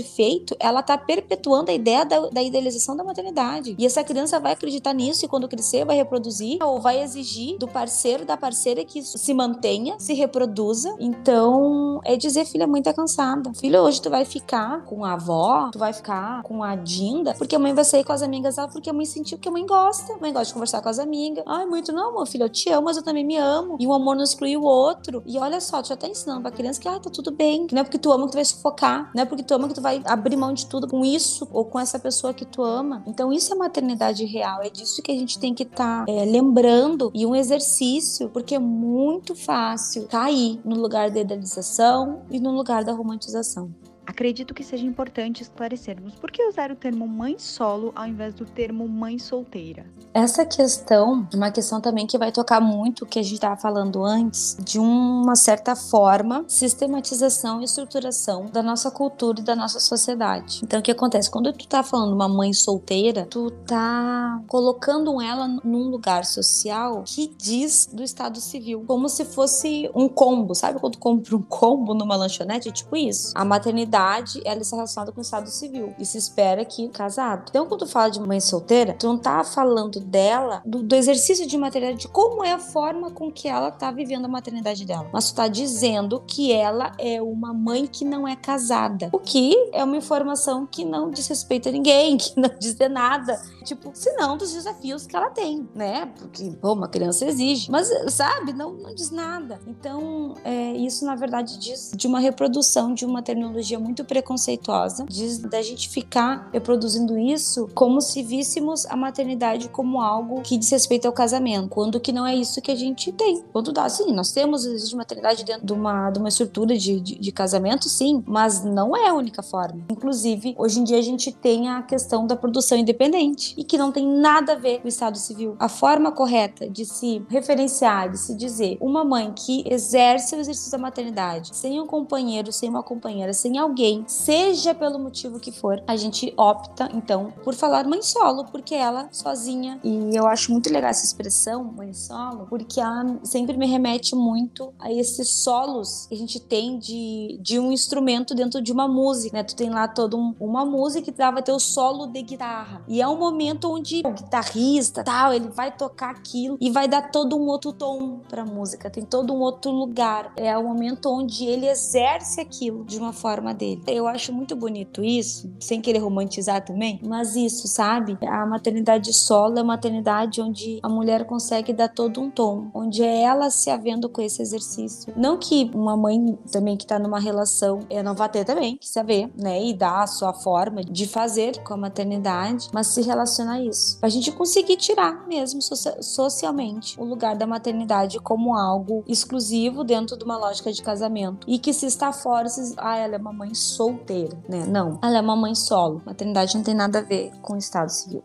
ela 0.58 0.82
tá 0.82 0.96
perpetuando 0.96 1.70
a 1.70 1.74
ideia 1.74 2.04
da, 2.04 2.28
da 2.28 2.42
idealização 2.42 2.96
da 2.96 3.04
maternidade. 3.04 3.74
E 3.78 3.86
essa 3.86 4.02
criança 4.04 4.38
vai 4.38 4.52
acreditar 4.52 4.92
nisso 4.92 5.24
e 5.24 5.28
quando 5.28 5.48
crescer 5.48 5.84
vai 5.84 5.96
reproduzir 5.96 6.62
ou 6.62 6.80
vai 6.80 7.02
exigir 7.02 7.58
do 7.58 7.66
parceiro, 7.66 8.24
da 8.24 8.36
parceira 8.36 8.84
que 8.84 9.02
se 9.02 9.34
mantenha, 9.34 9.96
se 9.98 10.14
reproduza. 10.14 10.94
Então, 10.98 12.00
é 12.04 12.16
dizer, 12.16 12.44
filha, 12.44 12.66
mãe 12.66 12.82
tá 12.82 12.92
cansada. 12.92 13.52
Filha, 13.54 13.82
hoje 13.82 14.00
tu 14.00 14.10
vai 14.10 14.24
ficar 14.24 14.84
com 14.84 15.04
a 15.04 15.12
avó, 15.12 15.70
tu 15.72 15.78
vai 15.78 15.92
ficar 15.92 16.42
com 16.42 16.62
a 16.62 16.74
Dinda, 16.76 17.34
porque 17.34 17.54
a 17.54 17.58
mãe 17.58 17.74
vai 17.74 17.84
sair 17.84 18.04
com 18.04 18.12
as 18.12 18.22
amigas 18.22 18.56
dela, 18.56 18.68
porque 18.68 18.88
a 18.90 18.92
mãe 18.92 19.04
sentiu 19.04 19.38
que 19.38 19.48
a 19.48 19.52
mãe 19.52 19.64
gosta. 19.66 20.14
A 20.14 20.18
mãe 20.18 20.32
gosta 20.32 20.46
de 20.46 20.54
conversar 20.54 20.80
com 20.82 20.88
as 20.88 20.98
amigas. 20.98 21.44
Ai, 21.46 21.66
muito 21.66 21.92
não, 21.92 22.14
meu 22.14 22.26
filho, 22.26 22.44
eu 22.44 22.48
te 22.48 22.70
amo, 22.70 22.86
mas 22.86 22.96
eu 22.96 23.02
também 23.02 23.24
me 23.24 23.36
amo. 23.36 23.76
E 23.78 23.86
o 23.86 23.92
amor 23.92 24.16
não 24.16 24.24
exclui 24.24 24.56
o 24.56 24.62
outro. 24.62 25.22
E 25.26 25.38
olha 25.38 25.60
só, 25.60 25.82
tu 25.82 25.88
já 25.88 25.96
tá 25.96 26.08
ensinando 26.08 26.42
pra 26.42 26.50
criança 26.50 26.80
que, 26.80 26.88
ah, 26.88 26.98
tá 26.98 27.10
tudo 27.10 27.30
bem. 27.30 27.66
Que 27.66 27.74
não 27.74 27.82
é 27.82 27.84
porque 27.84 27.98
tu 27.98 28.10
ama 28.12 28.26
que 28.26 28.32
tu 28.32 28.36
vai 28.36 28.44
sufocar. 28.44 29.10
Não 29.14 29.22
é 29.22 29.26
porque 29.26 29.42
tu 29.42 29.54
ama 29.54 29.68
que 29.68 29.74
tu 29.74 29.80
vai 29.80 29.89
abrir 30.04 30.36
mão 30.36 30.52
de 30.52 30.66
tudo 30.66 30.86
com 30.86 31.04
isso 31.04 31.48
ou 31.52 31.64
com 31.64 31.78
essa 31.78 31.98
pessoa 31.98 32.32
que 32.32 32.44
tu 32.44 32.62
ama. 32.62 33.02
Então, 33.06 33.32
isso 33.32 33.52
é 33.52 33.56
maternidade 33.56 34.24
real. 34.24 34.62
É 34.62 34.70
disso 34.70 35.02
que 35.02 35.10
a 35.10 35.14
gente 35.14 35.38
tem 35.38 35.54
que 35.54 35.62
estar 35.62 36.04
tá, 36.04 36.12
é, 36.12 36.24
lembrando. 36.24 37.10
E 37.14 37.26
um 37.26 37.34
exercício, 37.34 38.28
porque 38.28 38.54
é 38.54 38.58
muito 38.58 39.34
fácil 39.34 40.06
cair 40.06 40.60
no 40.64 40.76
lugar 40.76 41.10
da 41.10 41.20
idealização 41.20 42.22
e 42.30 42.38
no 42.38 42.52
lugar 42.52 42.84
da 42.84 42.92
romantização. 42.92 43.70
Acredito 44.10 44.52
que 44.52 44.64
seja 44.64 44.84
importante 44.84 45.40
esclarecermos 45.40 46.16
por 46.16 46.32
que 46.32 46.44
usar 46.44 46.72
o 46.72 46.74
termo 46.74 47.06
mãe 47.06 47.38
solo 47.38 47.92
ao 47.94 48.08
invés 48.08 48.34
do 48.34 48.44
termo 48.44 48.88
mãe 48.88 49.20
solteira. 49.20 49.86
Essa 50.12 50.44
questão 50.44 51.28
é 51.32 51.36
uma 51.36 51.52
questão 51.52 51.80
também 51.80 52.08
que 52.08 52.18
vai 52.18 52.32
tocar 52.32 52.60
muito 52.60 53.04
o 53.04 53.06
que 53.06 53.20
a 53.20 53.22
gente 53.22 53.34
estava 53.34 53.56
falando 53.56 54.04
antes, 54.04 54.56
de 54.64 54.80
uma 54.80 55.36
certa 55.36 55.76
forma, 55.76 56.44
sistematização 56.48 57.60
e 57.60 57.64
estruturação 57.64 58.46
da 58.46 58.64
nossa 58.64 58.90
cultura 58.90 59.38
e 59.38 59.44
da 59.44 59.54
nossa 59.54 59.78
sociedade. 59.78 60.58
Então, 60.64 60.80
o 60.80 60.82
que 60.82 60.90
acontece? 60.90 61.30
Quando 61.30 61.52
tu 61.52 61.68
tá 61.68 61.84
falando 61.84 62.12
uma 62.12 62.28
mãe 62.28 62.52
solteira, 62.52 63.28
tu 63.30 63.52
tá 63.64 64.42
colocando 64.48 65.22
ela 65.22 65.46
num 65.62 65.88
lugar 65.88 66.24
social 66.24 67.04
que 67.06 67.32
diz 67.38 67.88
do 67.92 68.02
estado 68.02 68.40
civil, 68.40 68.82
como 68.88 69.08
se 69.08 69.24
fosse 69.24 69.88
um 69.94 70.08
combo, 70.08 70.52
sabe 70.52 70.80
quando 70.80 70.98
compra 70.98 71.36
um 71.36 71.42
combo 71.42 71.94
numa 71.94 72.16
lanchonete? 72.16 72.70
É 72.70 72.72
tipo 72.72 72.96
isso. 72.96 73.32
A 73.36 73.44
maternidade 73.44 73.99
idade, 74.00 74.40
ela 74.44 74.60
está 74.60 74.76
relacionada 74.76 75.12
com 75.12 75.18
o 75.18 75.22
estado 75.22 75.48
civil. 75.48 75.94
E 75.98 76.04
se 76.04 76.16
espera 76.16 76.64
que 76.64 76.88
casado. 76.88 77.44
Então, 77.50 77.66
quando 77.66 77.80
tu 77.80 77.86
fala 77.86 78.10
de 78.10 78.20
mãe 78.20 78.40
solteira, 78.40 78.94
tu 78.98 79.06
não 79.06 79.18
tá 79.18 79.44
falando 79.44 80.00
dela, 80.00 80.62
do, 80.64 80.82
do 80.82 80.94
exercício 80.94 81.46
de 81.46 81.58
maternidade, 81.58 82.00
de 82.00 82.08
como 82.08 82.42
é 82.42 82.52
a 82.52 82.58
forma 82.58 83.10
com 83.10 83.30
que 83.30 83.48
ela 83.48 83.70
tá 83.70 83.90
vivendo 83.90 84.24
a 84.24 84.28
maternidade 84.28 84.84
dela. 84.84 85.08
Mas 85.12 85.30
tu 85.30 85.34
tá 85.34 85.48
dizendo 85.48 86.22
que 86.26 86.52
ela 86.52 86.92
é 86.98 87.20
uma 87.20 87.52
mãe 87.52 87.86
que 87.86 88.04
não 88.04 88.26
é 88.26 88.34
casada. 88.34 89.10
O 89.12 89.18
que 89.18 89.54
é 89.72 89.84
uma 89.84 89.96
informação 89.96 90.66
que 90.66 90.84
não 90.84 91.10
diz 91.10 91.26
respeito 91.26 91.68
a 91.68 91.72
ninguém, 91.72 92.16
que 92.18 92.38
não 92.38 92.50
diz 92.58 92.76
nada. 92.90 93.40
Tipo, 93.64 93.90
se 93.92 94.12
não 94.12 94.36
dos 94.36 94.52
desafios 94.52 95.06
que 95.06 95.14
ela 95.14 95.30
tem, 95.30 95.68
né? 95.74 96.06
Porque, 96.18 96.50
pô, 96.60 96.72
uma 96.72 96.88
criança 96.88 97.26
exige. 97.26 97.70
Mas, 97.70 97.90
sabe, 98.12 98.52
não, 98.52 98.72
não 98.72 98.94
diz 98.94 99.10
nada. 99.10 99.60
Então, 99.66 100.34
é, 100.44 100.72
isso, 100.72 101.04
na 101.04 101.14
verdade, 101.14 101.58
diz 101.58 101.92
de 101.94 102.06
uma 102.06 102.18
reprodução 102.18 102.94
de 102.94 103.04
uma 103.04 103.22
terminologia 103.22 103.78
muito 103.78 103.89
muito 103.90 104.04
preconceituosa, 104.04 105.04
diz 105.08 105.38
da 105.38 105.60
gente 105.60 105.88
ficar 105.88 106.48
reproduzindo 106.52 107.18
isso 107.18 107.68
como 107.74 108.00
se 108.00 108.22
víssemos 108.22 108.86
a 108.86 108.96
maternidade 108.96 109.68
como 109.68 110.00
algo 110.00 110.42
que 110.42 110.56
diz 110.56 110.70
respeito 110.70 111.06
ao 111.06 111.12
casamento, 111.12 111.68
quando 111.68 111.98
que 111.98 112.12
não 112.12 112.26
é 112.26 112.34
isso 112.34 112.62
que 112.62 112.70
a 112.70 112.76
gente 112.76 113.10
tem. 113.12 113.42
Quando 113.52 113.72
dá, 113.72 113.88
sim, 113.88 114.12
nós 114.12 114.32
temos 114.32 114.64
existe 114.64 114.94
maternidade 114.94 115.44
dentro 115.44 115.66
de 115.66 115.72
uma, 115.72 116.10
de 116.10 116.18
uma 116.18 116.28
estrutura 116.28 116.76
de, 116.76 117.00
de, 117.00 117.18
de 117.18 117.32
casamento, 117.32 117.88
sim, 117.88 118.22
mas 118.26 118.62
não 118.62 118.96
é 118.96 119.08
a 119.08 119.14
única 119.14 119.42
forma. 119.42 119.82
Inclusive, 119.90 120.54
hoje 120.56 120.78
em 120.78 120.84
dia 120.84 120.98
a 120.98 121.02
gente 121.02 121.32
tem 121.32 121.68
a 121.68 121.82
questão 121.82 122.26
da 122.26 122.36
produção 122.36 122.78
independente 122.78 123.54
e 123.56 123.64
que 123.64 123.76
não 123.76 123.90
tem 123.90 124.06
nada 124.06 124.52
a 124.52 124.56
ver 124.56 124.78
com 124.78 124.86
o 124.86 124.88
Estado 124.88 125.18
Civil. 125.18 125.56
A 125.58 125.68
forma 125.68 126.12
correta 126.12 126.68
de 126.68 126.84
se 126.84 127.22
referenciar, 127.28 128.10
de 128.10 128.18
se 128.18 128.36
dizer 128.36 128.78
uma 128.80 129.04
mãe 129.04 129.32
que 129.34 129.64
exerce 129.66 130.36
o 130.36 130.38
exercício 130.38 130.70
da 130.70 130.78
maternidade 130.78 131.50
sem 131.56 131.80
um 131.80 131.86
companheiro, 131.86 132.52
sem 132.52 132.68
uma 132.68 132.82
companheira, 132.82 133.32
sem 133.32 133.58
alguém 133.58 133.69
alguém, 133.70 134.04
seja 134.06 134.74
pelo 134.74 134.98
motivo 134.98 135.38
que 135.38 135.52
for, 135.52 135.82
a 135.86 135.96
gente 135.96 136.34
opta 136.36 136.90
então 136.92 137.32
por 137.44 137.54
falar 137.54 137.86
mãe 137.86 138.02
solo, 138.02 138.44
porque 138.46 138.74
ela 138.74 139.08
sozinha. 139.12 139.80
E 139.82 140.14
eu 140.14 140.26
acho 140.26 140.52
muito 140.52 140.70
legal 140.70 140.90
essa 140.90 141.04
expressão, 141.04 141.64
mãe 141.64 141.92
solo, 141.92 142.46
porque 142.48 142.80
ela 142.80 143.18
sempre 143.22 143.56
me 143.56 143.66
remete 143.66 144.14
muito 144.14 144.72
a 144.78 144.92
esses 144.92 145.28
solos 145.28 146.06
que 146.06 146.14
a 146.14 146.18
gente 146.18 146.40
tem 146.40 146.78
de, 146.78 147.38
de 147.40 147.58
um 147.58 147.72
instrumento 147.72 148.34
dentro 148.34 148.60
de 148.60 148.72
uma 148.72 148.88
música, 148.88 149.36
né? 149.36 149.44
Tu 149.44 149.54
tem 149.54 149.70
lá 149.70 149.86
toda 149.86 150.16
um, 150.16 150.34
uma 150.40 150.64
música 150.64 151.12
que 151.12 151.16
vai 151.16 151.42
ter 151.42 151.52
o 151.52 151.60
solo 151.60 152.06
de 152.06 152.22
guitarra. 152.22 152.82
E 152.88 153.00
é 153.00 153.06
um 153.06 153.16
momento 153.16 153.70
onde 153.70 154.02
o 154.04 154.12
guitarrista, 154.12 155.04
tal, 155.04 155.32
ele 155.32 155.48
vai 155.48 155.70
tocar 155.70 156.10
aquilo 156.10 156.58
e 156.60 156.70
vai 156.70 156.88
dar 156.88 157.10
todo 157.10 157.36
um 157.36 157.46
outro 157.46 157.72
tom 157.72 158.20
pra 158.28 158.44
música, 158.44 158.90
tem 158.90 159.04
todo 159.04 159.32
um 159.32 159.40
outro 159.40 159.70
lugar. 159.70 160.32
É 160.36 160.56
o 160.58 160.64
momento 160.64 161.08
onde 161.08 161.44
ele 161.44 161.68
exerce 161.68 162.40
aquilo 162.40 162.84
de 162.84 162.98
uma 162.98 163.12
forma 163.12 163.54
dele. 163.60 163.82
Eu 163.86 164.08
acho 164.08 164.32
muito 164.32 164.56
bonito 164.56 165.04
isso, 165.04 165.52
sem 165.60 165.80
querer 165.80 165.98
romantizar 165.98 166.64
também, 166.64 166.98
mas 167.04 167.36
isso, 167.36 167.68
sabe? 167.68 168.16
A 168.26 168.46
maternidade 168.46 169.12
solo 169.12 169.58
é 169.58 169.62
uma 169.62 169.74
maternidade 169.74 170.40
onde 170.40 170.80
a 170.82 170.88
mulher 170.88 171.26
consegue 171.26 171.72
dar 171.72 171.88
todo 171.88 172.20
um 172.20 172.30
tom, 172.30 172.70
onde 172.74 173.02
é 173.02 173.22
ela 173.22 173.50
se 173.50 173.70
havendo 173.70 174.08
com 174.08 174.22
esse 174.22 174.40
exercício. 174.40 175.12
Não 175.16 175.36
que 175.38 175.70
uma 175.74 175.96
mãe 175.96 176.38
também 176.50 176.76
que 176.76 176.86
tá 176.86 176.98
numa 176.98 177.20
relação, 177.20 177.80
ela 177.90 178.02
não 178.02 178.14
vá 178.14 178.28
ter 178.28 178.44
também 178.44 178.76
que 178.76 178.88
se 178.88 178.98
haver, 178.98 179.30
né? 179.36 179.62
E 179.62 179.74
dar 179.74 180.02
a 180.02 180.06
sua 180.06 180.32
forma 180.32 180.82
de 180.82 181.06
fazer 181.06 181.62
com 181.62 181.74
a 181.74 181.76
maternidade, 181.76 182.68
mas 182.72 182.88
se 182.88 183.02
relacionar 183.02 183.54
a 183.54 183.62
isso. 183.62 183.98
A 184.00 184.08
gente 184.08 184.32
conseguir 184.32 184.76
tirar 184.76 185.26
mesmo 185.26 185.60
socialmente 186.00 186.98
o 187.00 187.04
lugar 187.04 187.36
da 187.36 187.46
maternidade 187.46 188.18
como 188.18 188.54
algo 188.54 189.04
exclusivo 189.06 189.84
dentro 189.84 190.16
de 190.16 190.24
uma 190.24 190.36
lógica 190.36 190.72
de 190.72 190.82
casamento. 190.82 191.46
E 191.46 191.58
que 191.58 191.72
se 191.72 191.86
está 191.86 192.12
fora, 192.12 192.48
ah, 192.76 192.96
ela 192.96 193.16
é 193.16 193.18
uma 193.18 193.32
mãe 193.32 193.49
solteira, 193.54 194.36
né? 194.48 194.66
Não. 194.66 194.98
Ela 195.02 195.18
é 195.18 195.20
uma 195.20 195.36
mãe 195.36 195.54
solo. 195.54 196.02
Maternidade 196.04 196.54
não 196.56 196.62
tem 196.62 196.74
nada 196.74 196.98
a 196.98 197.02
ver 197.02 197.30
com 197.40 197.54
o 197.54 197.58
estado 197.58 197.88
civil. 197.90 198.24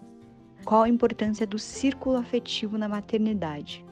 Qual 0.66 0.82
a 0.82 0.90
importância 0.90 1.46
do 1.46 1.60
círculo 1.60 2.18
afetivo 2.18 2.78
na 2.78 2.88
maternidade? 2.88 3.85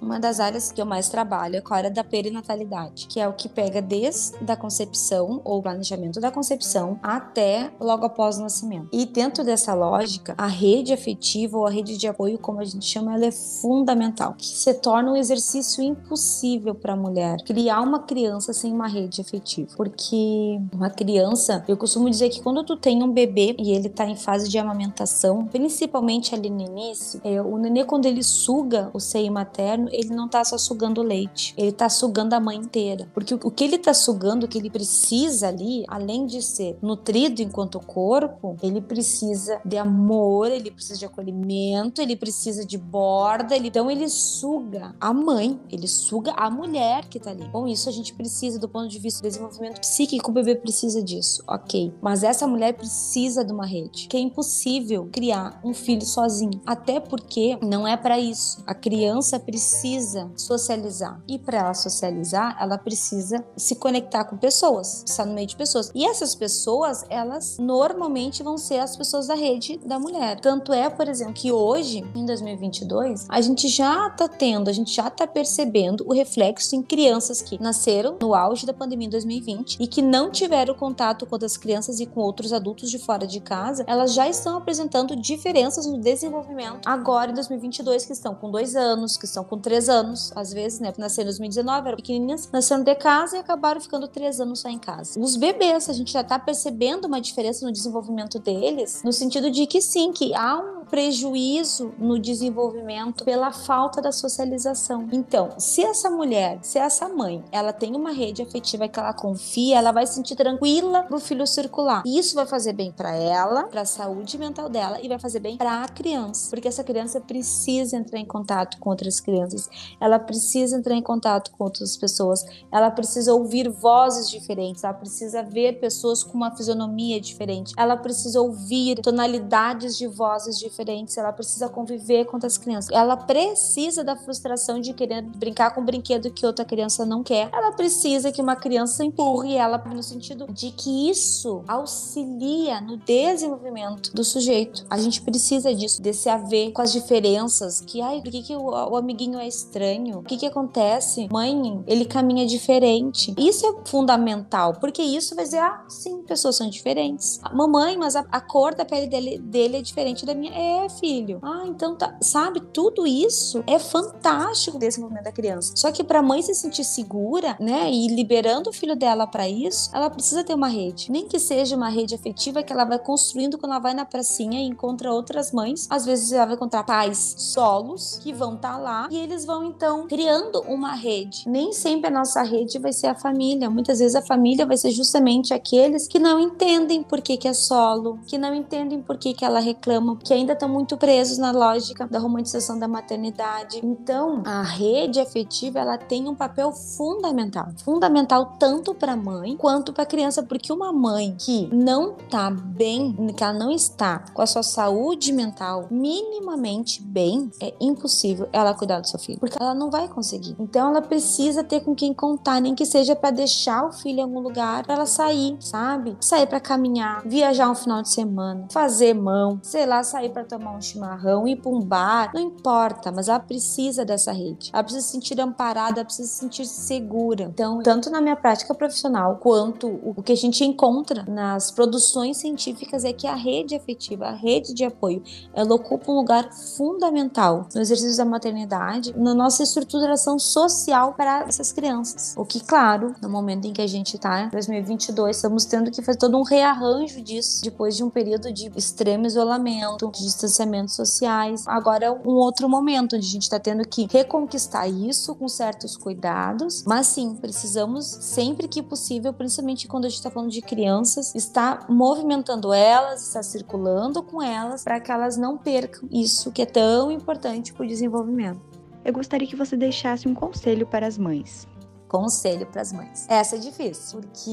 Uma 0.00 0.18
das 0.18 0.40
áreas 0.40 0.72
que 0.72 0.80
eu 0.80 0.86
mais 0.86 1.08
trabalho 1.08 1.56
é 1.56 1.62
a 1.64 1.74
área 1.74 1.90
da 1.90 2.02
perinatalidade, 2.02 3.06
que 3.06 3.20
é 3.20 3.28
o 3.28 3.34
que 3.34 3.48
pega 3.48 3.82
desde 3.82 4.50
a 4.50 4.56
concepção 4.56 5.40
ou 5.44 5.62
planejamento 5.62 6.20
da 6.20 6.30
concepção 6.30 6.98
até 7.02 7.70
logo 7.78 8.06
após 8.06 8.38
o 8.38 8.42
nascimento. 8.42 8.88
E 8.92 9.04
dentro 9.04 9.44
dessa 9.44 9.74
lógica, 9.74 10.34
a 10.38 10.46
rede 10.46 10.92
afetiva 10.92 11.58
ou 11.58 11.66
a 11.66 11.70
rede 11.70 11.98
de 11.98 12.08
apoio, 12.08 12.38
como 12.38 12.60
a 12.60 12.64
gente 12.64 12.86
chama, 12.86 13.14
ela 13.14 13.26
é 13.26 13.30
fundamental, 13.30 14.34
que 14.36 14.46
se 14.46 14.72
torna 14.74 15.12
um 15.12 15.16
exercício 15.16 15.82
impossível 15.84 16.74
para 16.74 16.94
a 16.94 16.96
mulher 16.96 17.36
criar 17.44 17.82
uma 17.82 18.00
criança 18.00 18.52
sem 18.52 18.72
uma 18.72 18.88
rede 18.88 19.20
afetiva, 19.20 19.70
porque 19.76 20.58
uma 20.72 20.88
criança, 20.88 21.62
eu 21.68 21.76
costumo 21.76 22.08
dizer 22.08 22.30
que 22.30 22.40
quando 22.40 22.64
tu 22.64 22.76
tem 22.76 23.02
um 23.02 23.12
bebê 23.12 23.54
e 23.58 23.72
ele 23.72 23.88
está 23.88 24.06
em 24.06 24.16
fase 24.16 24.48
de 24.48 24.58
amamentação, 24.58 25.44
principalmente 25.46 26.34
ali 26.34 26.48
no 26.48 26.62
início, 26.62 27.20
é, 27.22 27.40
o 27.42 27.58
nenê 27.58 27.84
quando 27.84 28.06
ele 28.06 28.22
suga 28.22 28.90
o 28.94 29.00
seio 29.00 29.30
materno 29.30 29.89
ele 29.90 30.14
não 30.14 30.28
tá 30.28 30.44
só 30.44 30.56
sugando 30.56 31.02
leite, 31.02 31.54
ele 31.56 31.72
tá 31.72 31.88
sugando 31.88 32.34
a 32.34 32.40
mãe 32.40 32.56
inteira. 32.56 33.08
Porque 33.12 33.34
o 33.34 33.50
que 33.50 33.64
ele 33.64 33.78
tá 33.78 33.92
sugando, 33.92 34.44
o 34.44 34.48
que 34.48 34.58
ele 34.58 34.70
precisa 34.70 35.48
ali, 35.48 35.84
além 35.88 36.26
de 36.26 36.42
ser 36.42 36.78
nutrido 36.80 37.42
enquanto 37.42 37.80
corpo, 37.80 38.56
ele 38.62 38.80
precisa 38.80 39.60
de 39.64 39.76
amor, 39.76 40.50
ele 40.50 40.70
precisa 40.70 40.98
de 40.98 41.04
acolhimento, 41.04 42.00
ele 42.00 42.16
precisa 42.16 42.64
de 42.64 42.78
borda, 42.78 43.56
ele... 43.56 43.68
então 43.68 43.90
ele 43.90 44.08
suga 44.08 44.94
a 45.00 45.12
mãe, 45.12 45.58
ele 45.70 45.88
suga 45.88 46.32
a 46.32 46.50
mulher 46.50 47.08
que 47.08 47.18
tá 47.18 47.30
ali. 47.30 47.48
Bom, 47.48 47.66
isso 47.66 47.88
a 47.88 47.92
gente 47.92 48.14
precisa 48.14 48.58
do 48.58 48.68
ponto 48.68 48.88
de 48.88 48.98
vista 48.98 49.20
do 49.22 49.28
desenvolvimento 49.28 49.80
psíquico, 49.80 50.30
o 50.30 50.34
bebê 50.34 50.54
precisa 50.54 51.02
disso, 51.02 51.42
ok. 51.48 51.92
Mas 52.00 52.22
essa 52.22 52.46
mulher 52.46 52.74
precisa 52.74 53.44
de 53.44 53.52
uma 53.52 53.66
rede, 53.66 54.06
que 54.08 54.16
é 54.16 54.20
impossível 54.20 55.08
criar 55.12 55.60
um 55.64 55.74
filho 55.74 56.04
sozinho, 56.04 56.60
até 56.66 57.00
porque 57.00 57.58
não 57.62 57.86
é 57.86 57.96
para 57.96 58.18
isso. 58.18 58.62
A 58.66 58.74
criança 58.74 59.38
precisa 59.38 59.79
precisa 59.80 60.30
socializar. 60.36 61.22
E 61.26 61.38
para 61.38 61.58
ela 61.58 61.74
socializar, 61.74 62.56
ela 62.60 62.76
precisa 62.76 63.44
se 63.56 63.76
conectar 63.76 64.24
com 64.24 64.36
pessoas, 64.36 65.02
estar 65.06 65.24
no 65.24 65.32
meio 65.32 65.46
de 65.46 65.56
pessoas. 65.56 65.90
E 65.94 66.04
essas 66.04 66.34
pessoas, 66.34 67.04
elas 67.08 67.56
normalmente 67.58 68.42
vão 68.42 68.58
ser 68.58 68.78
as 68.78 68.94
pessoas 68.94 69.26
da 69.26 69.34
rede 69.34 69.78
da 69.78 69.98
mulher. 69.98 70.38
Tanto 70.40 70.72
é, 70.72 70.90
por 70.90 71.08
exemplo, 71.08 71.32
que 71.32 71.50
hoje, 71.50 72.04
em 72.14 72.26
2022, 72.26 73.26
a 73.28 73.40
gente 73.40 73.68
já 73.68 74.10
tá 74.10 74.28
tendo, 74.28 74.68
a 74.68 74.72
gente 74.72 74.94
já 74.94 75.08
tá 75.08 75.26
percebendo 75.26 76.04
o 76.06 76.12
reflexo 76.12 76.76
em 76.76 76.82
crianças 76.82 77.40
que 77.40 77.60
nasceram 77.60 78.18
no 78.20 78.34
auge 78.34 78.66
da 78.66 78.74
pandemia 78.74 79.06
em 79.06 79.10
2020 79.10 79.78
e 79.80 79.86
que 79.86 80.02
não 80.02 80.30
tiveram 80.30 80.74
contato 80.74 81.24
com 81.24 81.34
outras 81.34 81.56
crianças 81.56 82.00
e 82.00 82.06
com 82.06 82.20
outros 82.20 82.52
adultos 82.52 82.90
de 82.90 82.98
fora 82.98 83.26
de 83.26 83.40
casa, 83.40 83.84
elas 83.86 84.12
já 84.12 84.28
estão 84.28 84.58
apresentando 84.58 85.16
diferenças 85.16 85.86
no 85.86 85.98
desenvolvimento 85.98 86.86
agora 86.86 87.30
em 87.30 87.34
2022, 87.34 88.04
que 88.04 88.12
estão 88.12 88.34
com 88.34 88.50
dois 88.50 88.76
anos, 88.76 89.16
que 89.16 89.24
estão 89.24 89.42
com 89.42 89.58
três 89.58 89.69
anos, 89.88 90.32
às 90.34 90.52
vezes, 90.52 90.80
né? 90.80 90.92
Nasceram 90.98 91.28
em 91.28 91.32
2019, 91.32 91.88
eram 91.88 91.96
pequenininhas, 91.96 92.48
nasceram 92.52 92.82
de 92.82 92.94
casa 92.94 93.36
e 93.36 93.40
acabaram 93.40 93.80
ficando 93.80 94.08
três 94.08 94.40
anos 94.40 94.60
só 94.60 94.68
em 94.68 94.78
casa. 94.78 95.18
Os 95.20 95.36
bebês, 95.36 95.88
a 95.88 95.92
gente 95.92 96.12
já 96.12 96.22
tá 96.24 96.38
percebendo 96.38 97.06
uma 97.06 97.20
diferença 97.20 97.64
no 97.64 97.72
desenvolvimento 97.72 98.38
deles, 98.38 99.02
no 99.04 99.12
sentido 99.12 99.50
de 99.50 99.66
que 99.66 99.80
sim, 99.80 100.12
que 100.12 100.34
há 100.34 100.56
um 100.56 100.80
prejuízo 100.84 101.94
no 101.98 102.18
desenvolvimento 102.18 103.24
pela 103.24 103.52
falta 103.52 104.02
da 104.02 104.10
socialização. 104.10 105.08
Então, 105.12 105.50
se 105.56 105.82
essa 105.84 106.10
mulher, 106.10 106.58
se 106.62 106.78
essa 106.78 107.08
mãe, 107.08 107.42
ela 107.52 107.72
tem 107.72 107.94
uma 107.94 108.10
rede 108.10 108.42
afetiva 108.42 108.88
que 108.88 108.98
ela 108.98 109.12
confia, 109.14 109.78
ela 109.78 109.92
vai 109.92 110.06
se 110.06 110.14
sentir 110.14 110.34
tranquila 110.34 111.04
pro 111.04 111.20
filho 111.20 111.46
circular. 111.46 112.02
Isso 112.04 112.34
vai 112.34 112.46
fazer 112.46 112.72
bem 112.72 112.90
para 112.90 113.14
ela, 113.14 113.64
para 113.64 113.82
a 113.82 113.86
saúde 113.86 114.36
mental 114.36 114.68
dela 114.68 114.98
e 115.00 115.08
vai 115.08 115.18
fazer 115.18 115.40
bem 115.40 115.56
para 115.56 115.82
a 115.84 115.88
criança, 115.88 116.50
porque 116.50 116.68
essa 116.68 116.82
criança 116.82 117.20
precisa 117.20 117.96
entrar 117.96 118.18
em 118.18 118.26
contato 118.26 118.78
com 118.78 118.90
outras 118.90 119.20
crianças, 119.20 119.59
ela 120.00 120.18
precisa 120.18 120.76
entrar 120.76 120.94
em 120.94 121.02
contato 121.02 121.50
com 121.52 121.64
outras 121.64 121.96
pessoas, 121.96 122.44
ela 122.70 122.90
precisa 122.90 123.34
ouvir 123.34 123.68
vozes 123.68 124.30
diferentes, 124.30 124.84
ela 124.84 124.94
precisa 124.94 125.42
ver 125.42 125.80
pessoas 125.80 126.22
com 126.22 126.34
uma 126.34 126.54
fisionomia 126.56 127.20
diferente, 127.20 127.74
ela 127.76 127.96
precisa 127.96 128.40
ouvir 128.40 129.00
tonalidades 129.00 129.96
de 129.96 130.06
vozes 130.06 130.58
diferentes 130.58 130.80
diferentes, 130.80 131.16
ela 131.16 131.32
precisa 131.32 131.68
conviver 131.68 132.24
com 132.24 132.36
outras 132.36 132.56
crianças. 132.56 132.90
Ela 132.94 133.16
precisa 133.16 134.02
da 134.02 134.16
frustração 134.16 134.80
de 134.80 134.92
querer 134.92 135.22
brincar 135.22 135.74
com 135.74 135.80
um 135.80 135.84
brinquedo 135.84 136.30
que 136.30 136.46
outra 136.46 136.64
criança 136.64 137.04
não 137.04 137.22
quer. 137.22 137.50
Ela 137.52 137.72
precisa 137.72 138.32
que 138.32 138.40
uma 138.40 138.56
criança 138.56 139.04
empurre 139.04 139.54
ela 139.54 139.78
no 139.78 140.02
sentido 140.02 140.46
de 140.52 140.70
que 140.70 141.10
isso 141.10 141.62
auxilia 141.66 142.80
no 142.80 142.96
desenvolvimento 142.96 144.12
do 144.14 144.24
sujeito. 144.24 144.86
A 144.88 144.98
gente 144.98 145.20
precisa 145.22 145.74
disso, 145.74 146.00
desse 146.00 146.28
haver 146.28 146.72
com 146.72 146.82
as 146.82 146.92
diferenças, 146.92 147.80
que 147.80 148.00
ai, 148.00 148.20
por 148.22 148.30
que, 148.30 148.42
que 148.42 148.56
o, 148.56 148.62
o 148.62 148.96
amiguinho 148.96 149.38
é 149.38 149.46
estranho? 149.50 150.18
O 150.18 150.22
que 150.22 150.36
que 150.36 150.46
acontece? 150.46 151.28
Mãe, 151.30 151.82
ele 151.86 152.04
caminha 152.04 152.46
diferente. 152.46 153.34
Isso 153.36 153.66
é 153.66 153.74
fundamental, 153.84 154.74
porque 154.80 155.02
isso 155.02 155.34
vai 155.34 155.44
dizer, 155.44 155.58
ah, 155.58 155.84
sim, 155.88 156.22
pessoas 156.22 156.56
são 156.56 156.68
diferentes. 156.68 157.40
Mamãe, 157.52 157.96
mas 157.96 158.16
a, 158.16 158.24
a 158.30 158.40
cor 158.40 158.74
da 158.74 158.84
pele 158.84 159.06
dele, 159.06 159.38
dele 159.38 159.76
é 159.78 159.82
diferente 159.82 160.24
da 160.24 160.34
minha. 160.34 160.52
É, 160.52 160.88
filho. 160.88 161.38
Ah, 161.42 161.64
então 161.66 161.94
tá. 161.94 162.16
Sabe, 162.20 162.60
tudo 162.60 163.06
isso 163.06 163.62
é 163.66 163.78
fantástico 163.78 164.78
desse 164.78 165.00
movimento 165.00 165.24
da 165.24 165.32
criança. 165.32 165.72
Só 165.76 165.90
que 165.92 166.04
pra 166.04 166.22
mãe 166.22 166.42
se 166.42 166.54
sentir 166.54 166.84
segura, 166.84 167.56
né, 167.60 167.90
e 167.90 168.08
liberando 168.08 168.70
o 168.70 168.72
filho 168.72 168.96
dela 168.96 169.26
para 169.26 169.48
isso, 169.48 169.90
ela 169.92 170.10
precisa 170.10 170.44
ter 170.44 170.54
uma 170.54 170.68
rede. 170.68 171.10
Nem 171.10 171.26
que 171.26 171.38
seja 171.38 171.76
uma 171.76 171.88
rede 171.88 172.14
afetiva 172.14 172.62
que 172.62 172.72
ela 172.72 172.84
vai 172.84 172.98
construindo 172.98 173.58
quando 173.58 173.72
ela 173.72 173.80
vai 173.80 173.94
na 173.94 174.04
pracinha 174.04 174.60
e 174.60 174.64
encontra 174.64 175.12
outras 175.12 175.52
mães. 175.52 175.86
Às 175.90 176.04
vezes 176.04 176.32
ela 176.32 176.46
vai 176.46 176.54
encontrar 176.54 176.84
pais 176.84 177.34
solos 177.38 178.18
que 178.22 178.32
vão 178.32 178.54
estar 178.54 178.74
tá 178.74 178.78
lá 178.78 179.08
e 179.10 179.16
eles 179.30 179.44
vão 179.44 179.64
então 179.64 180.08
criando 180.08 180.60
uma 180.62 180.92
rede. 180.92 181.48
Nem 181.48 181.72
sempre 181.72 182.08
a 182.08 182.10
nossa 182.10 182.42
rede 182.42 182.78
vai 182.78 182.92
ser 182.92 183.06
a 183.06 183.14
família. 183.14 183.70
Muitas 183.70 184.00
vezes 184.00 184.16
a 184.16 184.22
família 184.22 184.66
vai 184.66 184.76
ser 184.76 184.90
justamente 184.90 185.54
aqueles 185.54 186.08
que 186.08 186.18
não 186.18 186.40
entendem 186.40 187.02
por 187.02 187.20
que, 187.20 187.36
que 187.36 187.46
é 187.46 187.52
solo, 187.52 188.18
que 188.26 188.36
não 188.36 188.52
entendem 188.52 189.00
por 189.00 189.16
que, 189.16 189.32
que 189.32 189.44
ela 189.44 189.60
reclama, 189.60 190.16
que 190.16 190.34
ainda 190.34 190.52
estão 190.52 190.68
muito 190.68 190.96
presos 190.96 191.38
na 191.38 191.52
lógica 191.52 192.08
da 192.08 192.18
romantização 192.18 192.78
da 192.78 192.88
maternidade. 192.88 193.80
Então, 193.84 194.42
a 194.44 194.62
rede 194.62 195.20
afetiva 195.20 195.78
ela 195.78 195.96
tem 195.96 196.28
um 196.28 196.34
papel 196.34 196.72
fundamental, 196.72 197.68
fundamental 197.84 198.56
tanto 198.58 198.94
para 198.94 199.12
a 199.12 199.16
mãe 199.16 199.56
quanto 199.56 199.92
para 199.92 200.02
a 200.02 200.06
criança, 200.06 200.42
porque 200.42 200.72
uma 200.72 200.92
mãe 200.92 201.36
que 201.38 201.68
não 201.72 202.14
tá 202.28 202.50
bem, 202.50 203.12
que 203.36 203.44
ela 203.44 203.52
não 203.52 203.70
está 203.70 204.24
com 204.34 204.42
a 204.42 204.46
sua 204.46 204.62
saúde 204.62 205.32
mental 205.32 205.86
minimamente 205.90 207.00
bem, 207.00 207.50
é 207.60 207.72
impossível 207.80 208.48
ela 208.52 208.74
cuidar 208.74 209.00
do 209.00 209.06
seu 209.06 209.19
filha, 209.24 209.38
porque 209.38 209.56
ela 209.60 209.74
não 209.74 209.90
vai 209.90 210.08
conseguir. 210.08 210.56
Então 210.58 210.90
ela 210.90 211.02
precisa 211.02 211.62
ter 211.62 211.80
com 211.80 211.94
quem 211.94 212.12
contar, 212.12 212.60
nem 212.60 212.74
que 212.74 212.84
seja 212.84 213.14
para 213.14 213.30
deixar 213.30 213.86
o 213.86 213.92
filho 213.92 214.20
em 214.20 214.22
algum 214.22 214.40
lugar, 214.40 214.84
para 214.84 214.94
ela 214.94 215.06
sair, 215.06 215.56
sabe? 215.60 216.16
Sair 216.20 216.46
para 216.46 216.60
caminhar, 216.60 217.22
viajar 217.26 217.70
um 217.70 217.74
final 217.74 218.02
de 218.02 218.10
semana, 218.10 218.66
fazer 218.70 219.14
mão, 219.14 219.58
sei 219.62 219.86
lá, 219.86 220.02
sair 220.02 220.30
para 220.30 220.44
tomar 220.44 220.76
um 220.76 220.80
chimarrão, 220.80 221.46
ir 221.46 221.56
para 221.56 221.70
um 221.70 221.80
bar, 221.80 222.30
não 222.34 222.40
importa, 222.40 223.12
mas 223.12 223.28
ela 223.28 223.40
precisa 223.40 224.04
dessa 224.04 224.32
rede. 224.32 224.70
Ela 224.72 224.82
precisa 224.82 225.04
se 225.04 225.12
sentir 225.12 225.40
amparada, 225.40 226.00
ela 226.00 226.04
precisa 226.04 226.28
se 226.28 226.38
sentir 226.38 226.66
segura. 226.66 227.44
Então, 227.44 227.82
tanto 227.82 228.10
na 228.10 228.20
minha 228.20 228.36
prática 228.36 228.74
profissional 228.74 229.36
quanto 229.36 230.00
o 230.04 230.22
que 230.22 230.32
a 230.32 230.36
gente 230.36 230.64
encontra 230.64 231.24
nas 231.28 231.70
produções 231.70 232.36
científicas 232.36 233.04
é 233.04 233.12
que 233.12 233.26
a 233.26 233.34
rede 233.34 233.74
afetiva, 233.74 234.26
a 234.26 234.32
rede 234.32 234.74
de 234.74 234.84
apoio, 234.84 235.22
ela 235.54 235.74
ocupa 235.74 236.10
um 236.10 236.16
lugar 236.16 236.52
fundamental 236.52 237.68
no 237.74 237.80
exercício 237.80 238.16
da 238.16 238.24
maternidade, 238.24 239.09
na 239.16 239.34
nossa 239.34 239.62
estruturação 239.62 240.38
social 240.38 241.14
para 241.14 241.44
essas 241.48 241.72
crianças. 241.72 242.34
O 242.36 242.44
que, 242.44 242.60
claro, 242.60 243.14
no 243.22 243.28
momento 243.28 243.66
em 243.66 243.72
que 243.72 243.82
a 243.82 243.86
gente 243.86 244.16
está, 244.16 244.42
em 244.42 244.50
2022, 244.50 245.36
estamos 245.36 245.64
tendo 245.64 245.90
que 245.90 246.02
fazer 246.02 246.18
todo 246.18 246.36
um 246.36 246.42
rearranjo 246.42 247.20
disso 247.20 247.62
depois 247.62 247.96
de 247.96 248.04
um 248.04 248.10
período 248.10 248.52
de 248.52 248.70
extremo 248.76 249.26
isolamento, 249.26 250.10
de 250.12 250.22
distanciamentos 250.22 250.94
sociais. 250.94 251.64
Agora 251.66 252.06
é 252.06 252.10
um 252.10 252.34
outro 252.34 252.68
momento 252.68 253.16
onde 253.16 253.26
a 253.26 253.30
gente 253.30 253.42
está 253.42 253.58
tendo 253.58 253.86
que 253.86 254.08
reconquistar 254.10 254.86
isso 254.88 255.34
com 255.34 255.48
certos 255.48 255.96
cuidados, 255.96 256.84
mas 256.86 257.06
sim, 257.06 257.34
precisamos 257.34 258.06
sempre 258.06 258.68
que 258.68 258.82
possível, 258.82 259.32
principalmente 259.32 259.88
quando 259.88 260.04
a 260.04 260.08
gente 260.08 260.18
está 260.18 260.30
falando 260.30 260.50
de 260.50 260.62
crianças, 260.62 261.34
estar 261.34 261.86
movimentando 261.88 262.72
elas, 262.72 263.26
estar 263.26 263.42
circulando 263.42 264.22
com 264.22 264.42
elas 264.42 264.84
para 264.84 265.00
que 265.00 265.10
elas 265.10 265.36
não 265.36 265.56
percam 265.56 266.08
isso 266.10 266.50
que 266.52 266.62
é 266.62 266.66
tão 266.66 267.10
importante 267.10 267.72
para 267.72 267.84
o 267.84 267.88
desenvolvimento. 267.88 268.69
Eu 269.04 269.12
gostaria 269.12 269.48
que 269.48 269.56
você 269.56 269.76
deixasse 269.76 270.28
um 270.28 270.34
conselho 270.34 270.86
para 270.86 271.06
as 271.06 271.16
mães 271.16 271.66
conselho 272.10 272.66
para 272.66 272.82
as 272.82 272.92
mães. 272.92 273.24
Essa 273.28 273.54
é 273.54 273.58
difícil, 273.58 274.20
porque 274.20 274.50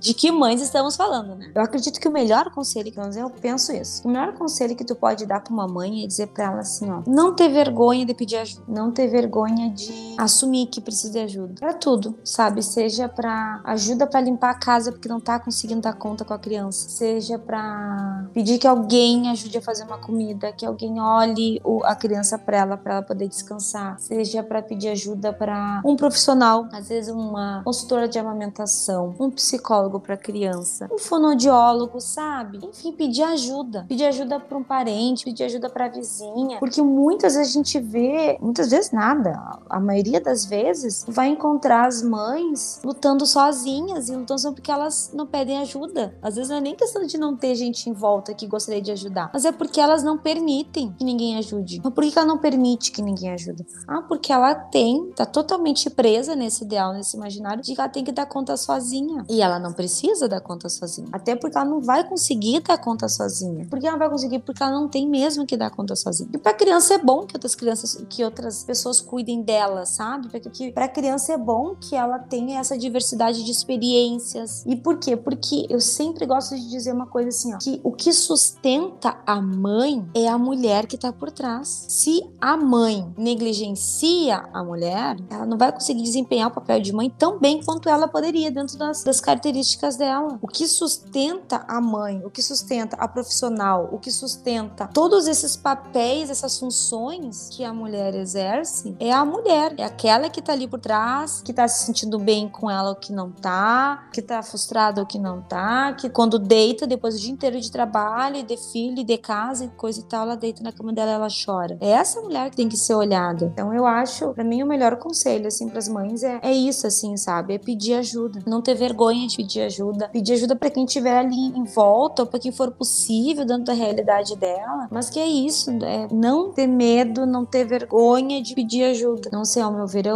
de 0.00 0.12
que 0.12 0.30
mães 0.32 0.60
estamos 0.60 0.96
falando, 0.96 1.36
né? 1.36 1.52
Eu 1.54 1.62
acredito 1.62 2.00
que 2.00 2.08
o 2.08 2.12
melhor 2.12 2.50
conselho 2.50 2.90
que 2.90 2.98
eu 2.98 3.30
penso 3.30 3.72
isso. 3.72 4.06
O 4.06 4.10
melhor 4.10 4.34
conselho 4.34 4.74
que 4.74 4.84
tu 4.84 4.96
pode 4.96 5.24
dar 5.24 5.40
para 5.40 5.52
uma 5.52 5.68
mãe 5.68 6.04
é 6.04 6.06
dizer 6.06 6.26
para 6.28 6.44
ela 6.46 6.60
assim, 6.60 6.90
ó, 6.90 7.02
não 7.06 7.34
ter 7.34 7.48
vergonha 7.48 8.04
de 8.04 8.12
pedir 8.12 8.36
ajuda, 8.36 8.64
não 8.66 8.90
ter 8.90 9.06
vergonha 9.06 9.70
de 9.70 10.16
assumir 10.18 10.66
que 10.66 10.80
precisa 10.80 11.12
de 11.12 11.18
ajuda. 11.20 11.54
Para 11.60 11.74
tudo, 11.74 12.18
sabe? 12.24 12.62
Seja 12.62 13.08
para 13.08 13.60
ajuda 13.64 14.06
para 14.06 14.20
limpar 14.20 14.50
a 14.50 14.58
casa 14.58 14.90
porque 14.90 15.08
não 15.08 15.20
tá 15.20 15.38
conseguindo 15.38 15.80
dar 15.80 15.94
conta 15.94 16.24
com 16.24 16.34
a 16.34 16.38
criança, 16.38 16.88
seja 16.88 17.38
para 17.38 18.26
pedir 18.32 18.58
que 18.58 18.66
alguém 18.66 19.30
ajude 19.30 19.58
a 19.58 19.62
fazer 19.62 19.84
uma 19.84 19.98
comida, 19.98 20.52
que 20.52 20.66
alguém 20.66 21.00
olhe 21.00 21.62
a 21.84 21.94
criança 21.94 22.36
para 22.36 22.56
ela 22.56 22.76
para 22.76 22.94
ela 22.94 23.02
poder 23.02 23.28
descansar, 23.28 23.98
seja 24.00 24.42
para 24.42 24.60
pedir 24.60 24.88
ajuda 24.88 25.32
para 25.32 25.80
um 25.84 25.94
profissional 25.94 26.63
às 26.72 26.88
vezes 26.88 27.12
uma 27.12 27.62
consultora 27.64 28.08
de 28.08 28.18
amamentação, 28.18 29.14
um 29.18 29.30
psicólogo 29.30 30.00
para 30.00 30.16
criança, 30.16 30.88
um 30.92 30.98
fonoaudiólogo, 30.98 32.00
sabe? 32.00 32.60
Enfim, 32.62 32.92
pedir 32.92 33.22
ajuda, 33.22 33.84
pedir 33.88 34.04
ajuda 34.04 34.38
para 34.38 34.56
um 34.56 34.62
parente, 34.62 35.24
pedir 35.24 35.44
ajuda 35.44 35.68
para 35.68 35.86
a 35.86 35.88
vizinha, 35.88 36.58
porque 36.58 36.82
muitas 36.82 37.34
vezes 37.34 37.50
a 37.50 37.54
gente 37.54 37.78
vê, 37.80 38.38
muitas 38.40 38.70
vezes 38.70 38.90
nada, 38.90 39.58
a 39.68 39.80
maioria 39.80 40.20
das 40.20 40.44
vezes 40.44 41.04
vai 41.08 41.28
encontrar 41.28 41.86
as 41.86 42.02
mães 42.02 42.80
lutando 42.84 43.26
sozinhas 43.26 44.08
e 44.08 44.16
lutando 44.16 44.40
só 44.40 44.52
porque 44.52 44.70
elas 44.70 45.10
não 45.14 45.26
pedem 45.26 45.58
ajuda. 45.58 46.16
Às 46.22 46.36
vezes 46.36 46.50
não 46.50 46.58
é 46.58 46.60
nem 46.60 46.74
questão 46.74 47.04
de 47.04 47.18
não 47.18 47.36
ter 47.36 47.54
gente 47.54 47.88
em 47.88 47.92
volta 47.92 48.34
que 48.34 48.46
gostaria 48.46 48.82
de 48.82 48.92
ajudar, 48.92 49.30
mas 49.32 49.44
é 49.44 49.52
porque 49.52 49.80
elas 49.80 50.02
não 50.02 50.18
permitem 50.18 50.92
que 50.92 51.04
ninguém 51.04 51.36
ajude. 51.38 51.80
Mas 51.82 51.92
por 51.92 52.04
que 52.04 52.18
ela 52.18 52.26
não 52.26 52.38
permite 52.38 52.92
que 52.92 53.02
ninguém 53.02 53.32
ajude? 53.32 53.66
Ah, 53.88 54.02
porque 54.02 54.32
ela 54.32 54.54
tem, 54.54 55.10
tá 55.16 55.26
totalmente 55.26 55.88
presa 55.90 56.36
nesse 56.36 56.53
nesse 56.54 56.64
ideal, 56.64 56.92
nesse 56.92 57.16
imaginário, 57.16 57.62
de 57.62 57.74
que 57.74 57.80
ela 57.80 57.88
tem 57.88 58.04
que 58.04 58.12
dar 58.12 58.26
conta 58.26 58.56
sozinha. 58.56 59.24
E 59.28 59.42
ela 59.42 59.58
não 59.58 59.72
precisa 59.72 60.28
dar 60.28 60.40
conta 60.40 60.68
sozinha. 60.68 61.08
Até 61.12 61.34
porque 61.34 61.56
ela 61.56 61.66
não 61.66 61.80
vai 61.80 62.04
conseguir 62.08 62.60
dar 62.60 62.78
conta 62.78 63.08
sozinha. 63.08 63.66
Por 63.66 63.78
que 63.80 63.86
ela 63.86 63.98
vai 63.98 64.08
conseguir? 64.08 64.38
Porque 64.40 64.62
ela 64.62 64.72
não 64.72 64.88
tem 64.88 65.08
mesmo 65.08 65.44
que 65.44 65.56
dar 65.56 65.70
conta 65.70 65.96
sozinha. 65.96 66.30
E 66.32 66.38
pra 66.38 66.54
criança 66.54 66.94
é 66.94 66.98
bom 66.98 67.26
que 67.26 67.36
outras 67.36 67.54
crianças, 67.54 68.04
que 68.08 68.24
outras 68.24 68.62
pessoas 68.62 69.00
cuidem 69.00 69.42
dela, 69.42 69.84
sabe? 69.84 70.28
Porque 70.28 70.72
pra 70.72 70.88
criança 70.88 71.32
é 71.32 71.38
bom 71.38 71.74
que 71.74 71.96
ela 71.96 72.18
tenha 72.18 72.60
essa 72.60 72.78
diversidade 72.78 73.42
de 73.42 73.50
experiências. 73.50 74.64
E 74.66 74.76
por 74.76 74.98
quê? 74.98 75.16
Porque 75.16 75.66
eu 75.68 75.80
sempre 75.80 76.26
gosto 76.26 76.54
de 76.54 76.68
dizer 76.68 76.92
uma 76.92 77.06
coisa 77.06 77.30
assim, 77.30 77.54
ó, 77.54 77.58
que 77.58 77.80
o 77.82 77.92
que 77.92 78.12
sustenta 78.12 79.16
a 79.26 79.40
mãe 79.40 80.06
é 80.14 80.28
a 80.28 80.38
mulher 80.38 80.86
que 80.86 80.96
tá 80.96 81.12
por 81.12 81.30
trás. 81.30 81.86
Se 81.88 82.22
a 82.40 82.56
mãe 82.56 83.12
negligencia 83.16 84.44
a 84.52 84.62
mulher, 84.62 85.16
ela 85.30 85.46
não 85.46 85.58
vai 85.58 85.72
conseguir 85.72 86.02
desempenhar 86.02 86.43
desempenhar 86.44 86.48
o 86.48 86.50
papel 86.50 86.80
de 86.80 86.92
mãe 86.92 87.10
tão 87.10 87.38
bem 87.38 87.62
quanto 87.62 87.88
ela 87.88 88.06
poderia 88.06 88.50
dentro 88.50 88.76
das, 88.76 89.02
das 89.02 89.20
características 89.20 89.96
dela. 89.96 90.38
O 90.40 90.48
que 90.48 90.66
sustenta 90.66 91.64
a 91.66 91.80
mãe, 91.80 92.22
o 92.24 92.30
que 92.30 92.42
sustenta 92.42 92.96
a 92.96 93.08
profissional, 93.08 93.88
o 93.92 93.98
que 93.98 94.10
sustenta 94.10 94.88
todos 94.88 95.26
esses 95.26 95.56
papéis, 95.56 96.30
essas 96.30 96.58
funções 96.58 97.48
que 97.50 97.64
a 97.64 97.72
mulher 97.72 98.14
exerce 98.14 98.94
é 98.98 99.12
a 99.12 99.24
mulher, 99.24 99.74
é 99.78 99.84
aquela 99.84 100.28
que 100.28 100.42
tá 100.42 100.52
ali 100.52 100.68
por 100.68 100.80
trás, 100.80 101.40
que 101.42 101.52
tá 101.52 101.66
se 101.66 101.86
sentindo 101.86 102.18
bem 102.18 102.48
com 102.48 102.70
ela 102.70 102.90
ou 102.90 102.96
que 102.96 103.12
não 103.12 103.30
tá, 103.30 104.08
que 104.12 104.20
tá 104.20 104.42
frustrada 104.42 105.00
ou 105.00 105.06
que 105.06 105.18
não 105.18 105.42
tá, 105.42 105.92
que 105.94 106.08
quando 106.08 106.38
deita 106.38 106.86
depois 106.86 107.14
do 107.14 107.20
dia 107.20 107.32
inteiro 107.32 107.60
de 107.60 107.70
trabalho, 107.70 108.42
de 108.42 108.56
filho, 108.56 109.04
de 109.04 109.18
casa 109.18 109.64
e 109.64 109.68
coisa 109.68 110.00
e 110.00 110.04
tal, 110.04 110.22
ela 110.22 110.36
deita 110.36 110.62
na 110.62 110.72
cama 110.72 110.92
dela, 110.92 111.12
ela 111.12 111.28
chora. 111.44 111.76
É 111.80 111.90
essa 111.90 112.20
mulher 112.20 112.50
que 112.50 112.56
tem 112.56 112.68
que 112.68 112.76
ser 112.76 112.94
olhada. 112.94 113.50
Então 113.52 113.72
eu 113.72 113.86
acho, 113.86 114.32
para 114.34 114.44
mim 114.44 114.62
o 114.62 114.66
melhor 114.66 114.96
conselho 114.96 115.46
assim 115.46 115.68
para 115.68 115.78
as 115.78 115.88
mães 115.88 116.22
é 116.22 116.33
é, 116.42 116.52
isso, 116.52 116.86
assim, 116.86 117.16
sabe? 117.16 117.54
É 117.54 117.58
pedir 117.58 117.94
ajuda. 117.94 118.42
Não 118.46 118.60
ter 118.60 118.74
vergonha 118.74 119.26
de 119.26 119.36
pedir 119.36 119.62
ajuda. 119.62 120.08
Pedir 120.08 120.34
ajuda 120.34 120.56
para 120.56 120.70
quem 120.70 120.84
estiver 120.84 121.16
ali 121.16 121.48
em 121.56 121.64
volta, 121.64 122.22
ou 122.22 122.28
para 122.28 122.40
quem 122.40 122.52
for 122.52 122.70
possível 122.70 123.44
dentro 123.44 123.64
da 123.64 123.72
realidade 123.72 124.36
dela. 124.36 124.88
Mas 124.90 125.10
que 125.10 125.20
é 125.20 125.26
isso, 125.26 125.70
é 125.84 126.08
não 126.12 126.52
ter 126.52 126.66
medo, 126.66 127.26
não 127.26 127.44
ter 127.44 127.64
vergonha 127.64 128.42
de 128.42 128.54
pedir 128.54 128.84
ajuda. 128.84 129.30
Não 129.32 129.44
sei, 129.44 129.62
ao 129.62 129.72
meu 129.72 129.86
ver, 129.86 130.06
é 130.06 130.12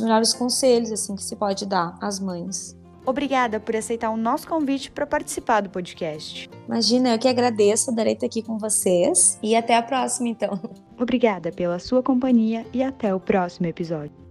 melhores 0.00 0.32
conselhos, 0.32 0.92
assim, 0.92 1.14
que 1.14 1.22
se 1.22 1.36
pode 1.36 1.66
dar 1.66 1.96
às 2.00 2.18
mães. 2.18 2.76
Obrigada 3.04 3.58
por 3.58 3.74
aceitar 3.74 4.10
o 4.10 4.16
nosso 4.16 4.46
convite 4.46 4.90
para 4.90 5.06
participar 5.06 5.62
do 5.62 5.70
podcast. 5.70 6.48
Imagina, 6.68 7.14
eu 7.14 7.18
que 7.18 7.26
agradeço, 7.26 7.90
adorei 7.90 8.12
estar 8.12 8.26
aqui 8.26 8.42
com 8.42 8.58
vocês. 8.58 9.38
E 9.42 9.56
até 9.56 9.76
a 9.76 9.82
próxima, 9.82 10.28
então. 10.28 10.58
Obrigada 10.98 11.50
pela 11.50 11.78
sua 11.80 12.02
companhia 12.02 12.64
e 12.72 12.82
até 12.82 13.12
o 13.12 13.18
próximo 13.18 13.66
episódio. 13.66 14.21